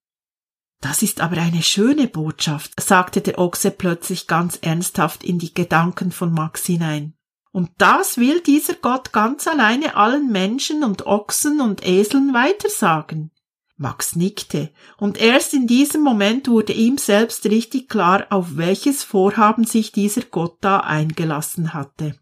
Das 0.81 1.03
ist 1.03 1.21
aber 1.21 1.37
eine 1.37 1.63
schöne 1.63 2.09
Botschaft, 2.09 2.81
sagte 2.81 3.21
der 3.21 3.39
Ochse 3.39 3.71
plötzlich 3.71 4.27
ganz 4.27 4.59
ernsthaft 4.63 5.23
in 5.23 5.39
die 5.39 5.53
Gedanken 5.53 6.13
von 6.13 6.33
Max 6.33 6.65
hinein. 6.65 7.13
Und 7.53 7.69
das 7.77 8.17
will 8.17 8.41
dieser 8.41 8.77
Gott 8.77 9.13
ganz 9.13 9.47
alleine 9.47 9.97
allen 9.97 10.33
Menschen 10.33 10.83
und 10.83 11.05
Ochsen 11.05 11.61
und 11.61 11.87
Eseln 11.87 12.33
weitersagen. 12.33 13.33
Max 13.81 14.15
nickte, 14.15 14.71
und 14.99 15.19
erst 15.19 15.55
in 15.55 15.67
diesem 15.67 16.03
Moment 16.03 16.49
wurde 16.49 16.75
ihm 16.75 16.99
selbst 16.99 17.47
richtig 17.47 17.89
klar, 17.89 18.27
auf 18.29 18.59
welches 18.59 19.03
Vorhaben 19.03 19.65
sich 19.65 19.91
dieser 19.91 20.21
Gott 20.21 20.59
da 20.61 20.81
eingelassen 20.81 21.73
hatte. 21.73 22.15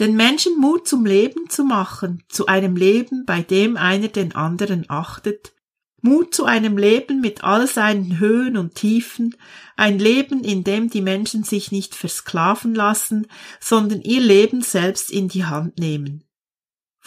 Den 0.00 0.16
Menschen 0.16 0.58
Mut 0.58 0.88
zum 0.88 1.06
Leben 1.06 1.48
zu 1.48 1.62
machen, 1.62 2.24
zu 2.28 2.46
einem 2.46 2.74
Leben, 2.74 3.24
bei 3.24 3.42
dem 3.42 3.76
einer 3.76 4.08
den 4.08 4.34
anderen 4.34 4.84
achtet, 4.88 5.52
Mut 6.02 6.34
zu 6.34 6.44
einem 6.44 6.76
Leben 6.76 7.20
mit 7.20 7.44
all 7.44 7.68
seinen 7.68 8.18
Höhen 8.18 8.56
und 8.56 8.74
Tiefen, 8.74 9.36
ein 9.76 10.00
Leben, 10.00 10.42
in 10.42 10.64
dem 10.64 10.90
die 10.90 11.02
Menschen 11.02 11.44
sich 11.44 11.70
nicht 11.70 11.94
versklaven 11.94 12.74
lassen, 12.74 13.28
sondern 13.60 14.02
ihr 14.02 14.20
Leben 14.20 14.62
selbst 14.62 15.08
in 15.08 15.28
die 15.28 15.44
Hand 15.44 15.78
nehmen. 15.78 16.24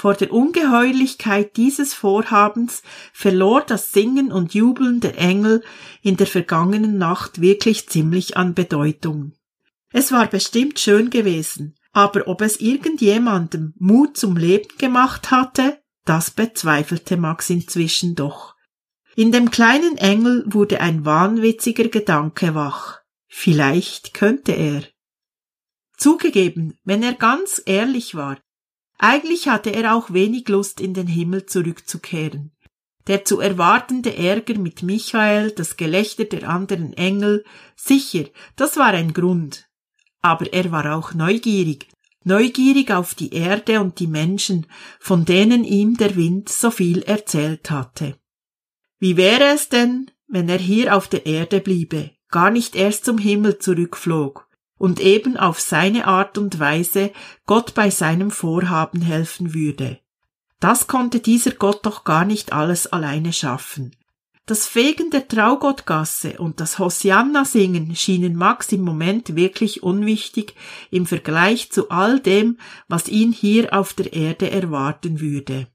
Vor 0.01 0.15
der 0.15 0.33
Ungeheuerlichkeit 0.33 1.57
dieses 1.57 1.93
Vorhabens 1.93 2.81
verlor 3.13 3.61
das 3.61 3.93
Singen 3.93 4.31
und 4.31 4.55
Jubeln 4.55 4.99
der 4.99 5.15
Engel 5.15 5.63
in 6.01 6.17
der 6.17 6.25
vergangenen 6.25 6.97
Nacht 6.97 7.39
wirklich 7.39 7.87
ziemlich 7.87 8.35
an 8.35 8.55
Bedeutung. 8.55 9.33
Es 9.93 10.11
war 10.11 10.25
bestimmt 10.25 10.79
schön 10.79 11.11
gewesen, 11.11 11.75
aber 11.91 12.27
ob 12.27 12.41
es 12.41 12.59
irgendjemandem 12.59 13.75
Mut 13.77 14.17
zum 14.17 14.37
Leben 14.37 14.75
gemacht 14.79 15.29
hatte, 15.29 15.79
das 16.03 16.31
bezweifelte 16.31 17.15
Max 17.15 17.51
inzwischen 17.51 18.15
doch. 18.15 18.55
In 19.15 19.31
dem 19.31 19.51
kleinen 19.51 19.99
Engel 19.99 20.45
wurde 20.47 20.81
ein 20.81 21.05
wahnwitziger 21.05 21.89
Gedanke 21.89 22.55
wach. 22.55 23.01
Vielleicht 23.27 24.15
könnte 24.15 24.53
er. 24.53 24.81
Zugegeben, 25.95 26.79
wenn 26.83 27.03
er 27.03 27.13
ganz 27.13 27.61
ehrlich 27.67 28.15
war, 28.15 28.39
eigentlich 29.01 29.47
hatte 29.47 29.71
er 29.71 29.95
auch 29.95 30.13
wenig 30.13 30.47
Lust, 30.47 30.79
in 30.79 30.93
den 30.93 31.07
Himmel 31.07 31.47
zurückzukehren. 31.47 32.51
Der 33.07 33.25
zu 33.25 33.39
erwartende 33.39 34.15
Ärger 34.15 34.59
mit 34.59 34.83
Michael, 34.83 35.49
das 35.49 35.75
Gelächter 35.75 36.25
der 36.25 36.47
anderen 36.47 36.93
Engel, 36.93 37.43
sicher, 37.75 38.25
das 38.55 38.77
war 38.77 38.93
ein 38.93 39.13
Grund. 39.13 39.67
Aber 40.21 40.53
er 40.53 40.71
war 40.71 40.95
auch 40.95 41.15
neugierig, 41.15 41.87
neugierig 42.23 42.91
auf 42.91 43.15
die 43.15 43.33
Erde 43.33 43.81
und 43.81 43.99
die 43.99 44.05
Menschen, 44.05 44.67
von 44.99 45.25
denen 45.25 45.63
ihm 45.63 45.97
der 45.97 46.15
Wind 46.15 46.49
so 46.49 46.69
viel 46.69 47.01
erzählt 47.01 47.71
hatte. 47.71 48.19
Wie 48.99 49.17
wäre 49.17 49.45
es 49.45 49.67
denn, 49.67 50.11
wenn 50.27 50.47
er 50.47 50.59
hier 50.59 50.95
auf 50.95 51.07
der 51.07 51.25
Erde 51.25 51.59
bliebe, 51.59 52.11
gar 52.29 52.51
nicht 52.51 52.75
erst 52.75 53.05
zum 53.05 53.17
Himmel 53.17 53.57
zurückflog 53.57 54.47
und 54.81 54.99
eben 54.99 55.37
auf 55.37 55.59
seine 55.59 56.07
Art 56.07 56.39
und 56.39 56.59
Weise 56.59 57.11
Gott 57.45 57.75
bei 57.75 57.91
seinem 57.91 58.31
Vorhaben 58.31 59.01
helfen 59.01 59.53
würde? 59.53 59.99
Das 60.59 60.87
konnte 60.87 61.19
dieser 61.19 61.51
Gott 61.51 61.85
doch 61.85 62.03
gar 62.03 62.25
nicht 62.25 62.51
alles 62.51 62.87
alleine 62.87 63.31
schaffen. 63.31 63.95
Das 64.47 64.65
Fegen 64.65 65.11
der 65.11 65.27
Traugottgasse 65.27 66.39
und 66.39 66.59
das 66.59 66.79
Hosianna-Singen 66.79 67.95
schienen 67.95 68.35
Max 68.35 68.71
im 68.71 68.81
Moment 68.81 69.35
wirklich 69.35 69.83
unwichtig 69.83 70.55
im 70.89 71.05
Vergleich 71.05 71.71
zu 71.71 71.91
all 71.91 72.19
dem, 72.19 72.57
was 72.87 73.07
ihn 73.07 73.31
hier 73.31 73.77
auf 73.77 73.93
der 73.93 74.11
Erde 74.13 74.49
erwarten 74.49 75.19
würde. 75.19 75.67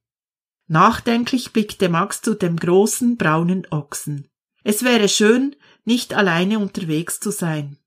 Nachdenklich 0.67 1.53
blickte 1.53 1.89
Max 1.89 2.23
zu 2.23 2.35
dem 2.35 2.57
großen 2.57 3.17
braunen 3.17 3.69
Ochsen. 3.71 4.27
Es 4.65 4.83
wäre 4.83 5.09
schön, 5.09 5.55
nicht 5.85 6.13
alleine 6.13 6.59
unterwegs 6.59 7.21
zu 7.21 7.31
sein. 7.31 7.79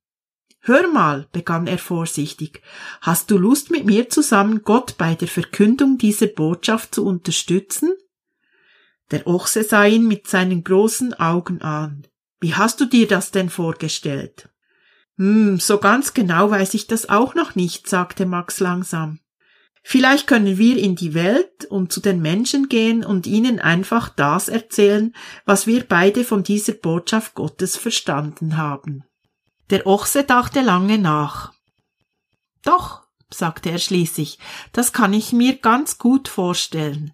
Hör 0.62 0.88
mal, 0.89 1.28
begann 1.32 1.67
er 1.67 1.78
vorsichtig, 1.78 2.62
hast 3.02 3.32
du 3.32 3.38
Lust 3.38 3.72
mit 3.72 3.86
mir 3.86 4.10
zusammen 4.10 4.63
Gott 4.63 4.98
bei 4.98 5.15
der 5.15 5.30
Verkündung 5.30 5.98
dieser 5.98 6.28
Botschaft 6.28 6.95
zu 6.95 7.06
unterstützen? 7.06 7.93
Der 9.12 9.26
Ochse 9.26 9.63
sah 9.63 9.86
ihn 9.86 10.08
mit 10.08 10.28
seinen 10.28 10.63
großen 10.63 11.13
Augen 11.13 11.62
an. 11.62 12.06
Wie 12.41 12.56
hast 12.56 12.80
du 12.82 12.86
dir 12.86 13.08
das 13.08 13.32
denn 13.32 13.50
vorgestellt? 13.50 14.50
Hm, 15.17 15.60
so 15.60 15.78
ganz 15.80 16.13
genau 16.13 16.52
weiß 16.52 16.74
ich 16.74 16.88
das 16.88 17.10
auch 17.10 17.36
noch 17.36 17.56
nicht, 17.56 17.88
sagte 17.88 18.26
Max 18.26 18.60
langsam. 18.60 19.19
Vielleicht 19.82 20.28
können 20.28 20.58
wir 20.58 20.78
in 20.78 20.95
die 20.95 21.13
Welt 21.13 21.65
und 21.65 21.91
zu 21.91 22.00
den 22.00 22.22
Menschen 22.22 22.69
gehen 22.69 23.04
und 23.04 23.28
ihnen 23.28 23.60
einfach 23.60 24.10
das 24.10 24.50
erzählen, 24.50 25.13
was 25.45 25.67
wir 25.67 25.84
beide 25.84 26.24
von 26.24 26.43
dieser 26.43 26.74
Botschaft 26.74 27.34
Gottes 27.34 27.76
verstanden 27.76 28.58
haben. 28.58 29.04
Der 29.69 29.86
Ochse 29.86 30.23
dachte 30.23 30.62
lange 30.62 30.97
nach. 30.97 31.53
Doch, 32.63 33.03
sagte 33.29 33.69
er 33.69 33.77
schließlich, 33.77 34.39
das 34.71 34.93
kann 34.93 35.13
ich 35.13 35.32
mir 35.32 35.58
ganz 35.58 35.97
gut 35.97 36.27
vorstellen. 36.27 37.13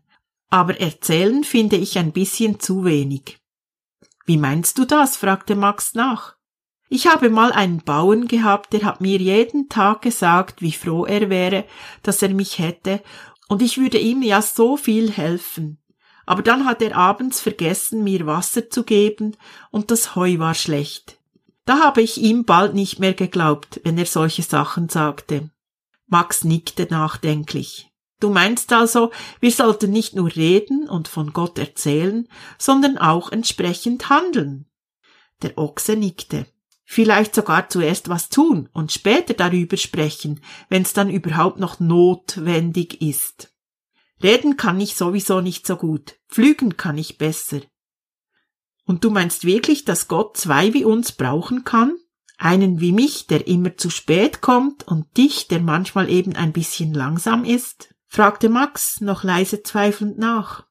Aber 0.49 0.79
erzählen 0.79 1.43
finde 1.43 1.75
ich 1.75 1.97
ein 1.97 2.11
bisschen 2.11 2.59
zu 2.59 2.85
wenig. 2.85 3.39
Wie 4.25 4.37
meinst 4.37 4.77
du 4.77 4.85
das? 4.85 5.17
fragte 5.17 5.55
Max 5.55 5.93
nach. 5.93 6.35
Ich 6.87 7.07
habe 7.07 7.29
mal 7.29 7.51
einen 7.51 7.83
Bauern 7.83 8.27
gehabt, 8.27 8.71
der 8.73 8.83
hat 8.83 9.01
mir 9.01 9.17
jeden 9.17 9.69
Tag 9.69 10.03
gesagt, 10.03 10.61
wie 10.61 10.71
froh 10.71 11.05
er 11.05 11.29
wäre, 11.29 11.65
dass 12.03 12.21
er 12.21 12.29
mich 12.29 12.59
hätte, 12.59 13.01
und 13.47 13.61
ich 13.61 13.77
würde 13.77 13.99
ihm 13.99 14.21
ja 14.21 14.41
so 14.41 14.77
viel 14.77 15.11
helfen. 15.11 15.79
Aber 16.25 16.41
dann 16.41 16.65
hat 16.65 16.81
er 16.81 16.95
abends 16.95 17.39
vergessen, 17.39 18.03
mir 18.03 18.25
Wasser 18.25 18.69
zu 18.69 18.83
geben, 18.83 19.35
und 19.71 19.91
das 19.91 20.15
Heu 20.15 20.39
war 20.39 20.53
schlecht. 20.53 21.19
Da 21.65 21.80
habe 21.80 22.01
ich 22.01 22.17
ihm 22.17 22.45
bald 22.45 22.75
nicht 22.75 22.99
mehr 22.99 23.13
geglaubt, 23.13 23.82
wenn 23.84 23.97
er 23.97 24.06
solche 24.06 24.43
Sachen 24.43 24.88
sagte. 24.88 25.49
Max 26.08 26.43
nickte 26.43 26.88
nachdenklich. 26.89 27.89
Du 28.19 28.30
meinst 28.30 28.71
also, 28.71 29.12
wir 29.39 29.51
sollten 29.51 29.91
nicht 29.91 30.15
nur 30.15 30.34
reden 30.36 30.88
und 30.88 31.08
von 31.08 31.34
Gott 31.34 31.58
erzählen, 31.58 32.28
sondern 32.58 32.97
auch 32.97 33.32
entsprechend 33.32 34.10
handeln. 34.10 34.67
Der 35.41 35.58
Ochse 35.58 35.95
nickte. 35.95 36.45
Vielleicht 36.86 37.34
sogar 37.34 37.67
zuerst 37.67 38.10
was 38.10 38.30
tun 38.30 38.69
und 38.71 38.91
später 38.91 39.34
darüber 39.34 39.75
sprechen, 39.75 40.39
wenn's 40.69 40.93
dann 40.93 41.10
überhaupt 41.10 41.60
noch 41.60 41.80
notwendig 41.80 43.01
ist. 43.01 43.51
Reden 44.21 44.56
kann 44.56 44.80
ich 44.80 44.95
sowieso 44.95 45.41
nicht 45.41 45.65
so 45.65 45.75
gut, 45.75 46.15
pflügen 46.30 46.78
kann 46.78 46.97
ich 46.97 47.17
besser. 47.17 47.62
Und 48.85 49.03
du 49.03 49.09
meinst 49.09 49.45
wirklich, 49.45 49.85
dass 49.85 50.07
Gott 50.07 50.37
zwei 50.37 50.73
wie 50.73 50.85
uns 50.85 51.11
brauchen 51.11 51.63
kann? 51.63 51.97
Einen 52.37 52.79
wie 52.79 52.91
mich, 52.91 53.27
der 53.27 53.47
immer 53.47 53.77
zu 53.77 53.89
spät 53.89 54.41
kommt, 54.41 54.87
und 54.87 55.17
dich, 55.17 55.47
der 55.47 55.59
manchmal 55.59 56.09
eben 56.09 56.35
ein 56.35 56.53
bisschen 56.53 56.93
langsam 56.93 57.43
ist? 57.45 57.93
fragte 58.07 58.49
Max 58.49 59.01
noch 59.01 59.23
leise 59.23 59.63
zweifelnd 59.63 60.17
nach. 60.17 60.65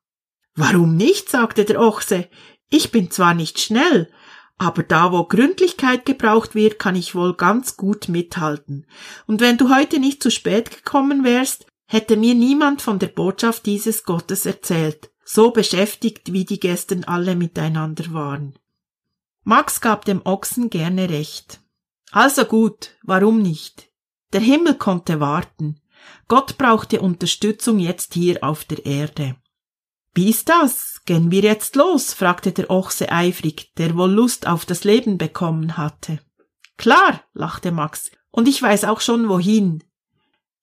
Warum 0.55 0.97
nicht? 0.97 1.29
sagte 1.29 1.65
der 1.65 1.81
Ochse. 1.81 2.29
Ich 2.71 2.91
bin 2.91 3.11
zwar 3.11 3.35
nicht 3.35 3.61
schnell, 3.61 4.11
aber 4.57 4.83
da, 4.83 5.13
wo 5.13 5.25
Gründlichkeit 5.25 6.07
gebraucht 6.07 6.55
wird, 6.55 6.79
kann 6.79 6.97
ich 6.97 7.15
wohl 7.15 7.35
ganz 7.35 7.77
gut 7.77 8.09
mithalten. 8.09 8.87
Und 9.27 9.41
wenn 9.41 9.59
du 9.59 9.75
heute 9.75 9.99
nicht 9.99 10.23
zu 10.23 10.31
spät 10.31 10.71
gekommen 10.71 11.25
wärst, 11.25 11.67
hätte 11.87 12.17
mir 12.17 12.35
niemand 12.35 12.81
von 12.83 12.99
der 12.99 13.09
Botschaft 13.09 13.67
dieses 13.67 14.05
Gottes 14.05 14.47
erzählt, 14.47 15.11
so 15.35 15.51
beschäftigt 15.51 16.33
wie 16.33 16.45
die 16.45 16.61
gestern 16.61 17.03
alle 17.03 17.35
miteinander 17.35 18.13
waren. 18.13 18.57
Max 19.43 19.81
gab 19.81 20.05
dem 20.05 20.25
Ochsen 20.25 20.71
gerne 20.71 21.11
recht. 21.11 21.61
Also 22.13 22.45
gut, 22.45 22.93
warum 23.03 23.43
nicht? 23.43 23.91
Der 24.33 24.41
Himmel 24.41 24.77
konnte 24.77 25.19
warten. 25.19 25.81
Gott 26.29 26.57
brauchte 26.57 27.01
Unterstützung 27.01 27.81
jetzt 27.81 28.15
hier 28.15 28.45
auf 28.45 28.65
der 28.65 28.87
Erde. 28.87 29.35
Wie 30.15 30.31
ist 30.31 30.49
das? 30.49 31.03
Gehen 31.05 31.33
wir 31.33 31.43
jetzt 31.43 31.75
los? 31.75 32.15
fragte 32.15 32.53
der 32.53 32.71
Ochse 32.71 33.11
eifrig, 33.11 33.73
der 33.77 33.97
wohl 33.97 34.13
Lust 34.13 34.47
auf 34.47 34.65
das 34.65 34.85
Leben 34.85 35.19
bekommen 35.19 35.77
hatte. 35.77 36.21
Klar, 36.77 37.25
lachte 37.33 37.73
Max, 37.73 38.13
und 38.31 38.47
ich 38.47 38.63
weiß 38.63 38.85
auch 38.85 39.01
schon 39.01 39.29
wohin. 39.29 39.83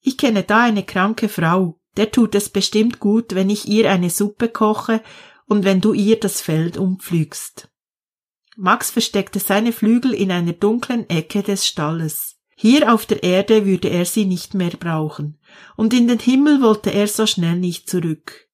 Ich 0.00 0.16
kenne 0.16 0.44
da 0.44 0.62
eine 0.62 0.82
kranke 0.82 1.28
Frau, 1.28 1.78
der 1.96 2.10
tut 2.10 2.34
es 2.34 2.48
bestimmt 2.48 3.00
gut, 3.00 3.34
wenn 3.34 3.50
ich 3.50 3.68
ihr 3.68 3.90
eine 3.90 4.10
Suppe 4.10 4.48
koche 4.48 5.02
und 5.46 5.64
wenn 5.64 5.80
du 5.80 5.92
ihr 5.92 6.18
das 6.18 6.40
Feld 6.40 6.76
umpflügst. 6.76 7.68
Max 8.56 8.90
versteckte 8.90 9.38
seine 9.38 9.72
Flügel 9.72 10.12
in 10.12 10.30
einer 10.30 10.52
dunklen 10.52 11.08
Ecke 11.08 11.42
des 11.42 11.66
Stalles. 11.66 12.36
Hier 12.54 12.92
auf 12.92 13.06
der 13.06 13.22
Erde 13.22 13.66
würde 13.66 13.88
er 13.88 14.04
sie 14.04 14.24
nicht 14.24 14.54
mehr 14.54 14.70
brauchen, 14.70 15.38
und 15.76 15.94
in 15.94 16.06
den 16.06 16.18
Himmel 16.18 16.60
wollte 16.60 16.90
er 16.90 17.08
so 17.08 17.26
schnell 17.26 17.56
nicht 17.56 17.88
zurück. 17.88 18.48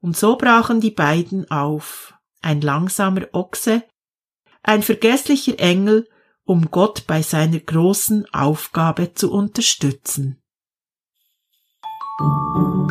Und 0.00 0.16
so 0.16 0.36
brachen 0.36 0.80
die 0.80 0.92
beiden 0.92 1.50
auf, 1.50 2.14
ein 2.40 2.60
langsamer 2.60 3.26
Ochse, 3.32 3.82
ein 4.62 4.82
vergesslicher 4.82 5.58
Engel 5.58 6.08
um 6.50 6.72
Gott 6.72 7.06
bei 7.06 7.22
seiner 7.22 7.60
großen 7.60 8.26
Aufgabe 8.34 9.14
zu 9.14 9.30
unterstützen. 9.30 10.42
Thank 12.20 12.54
you. 12.54 12.89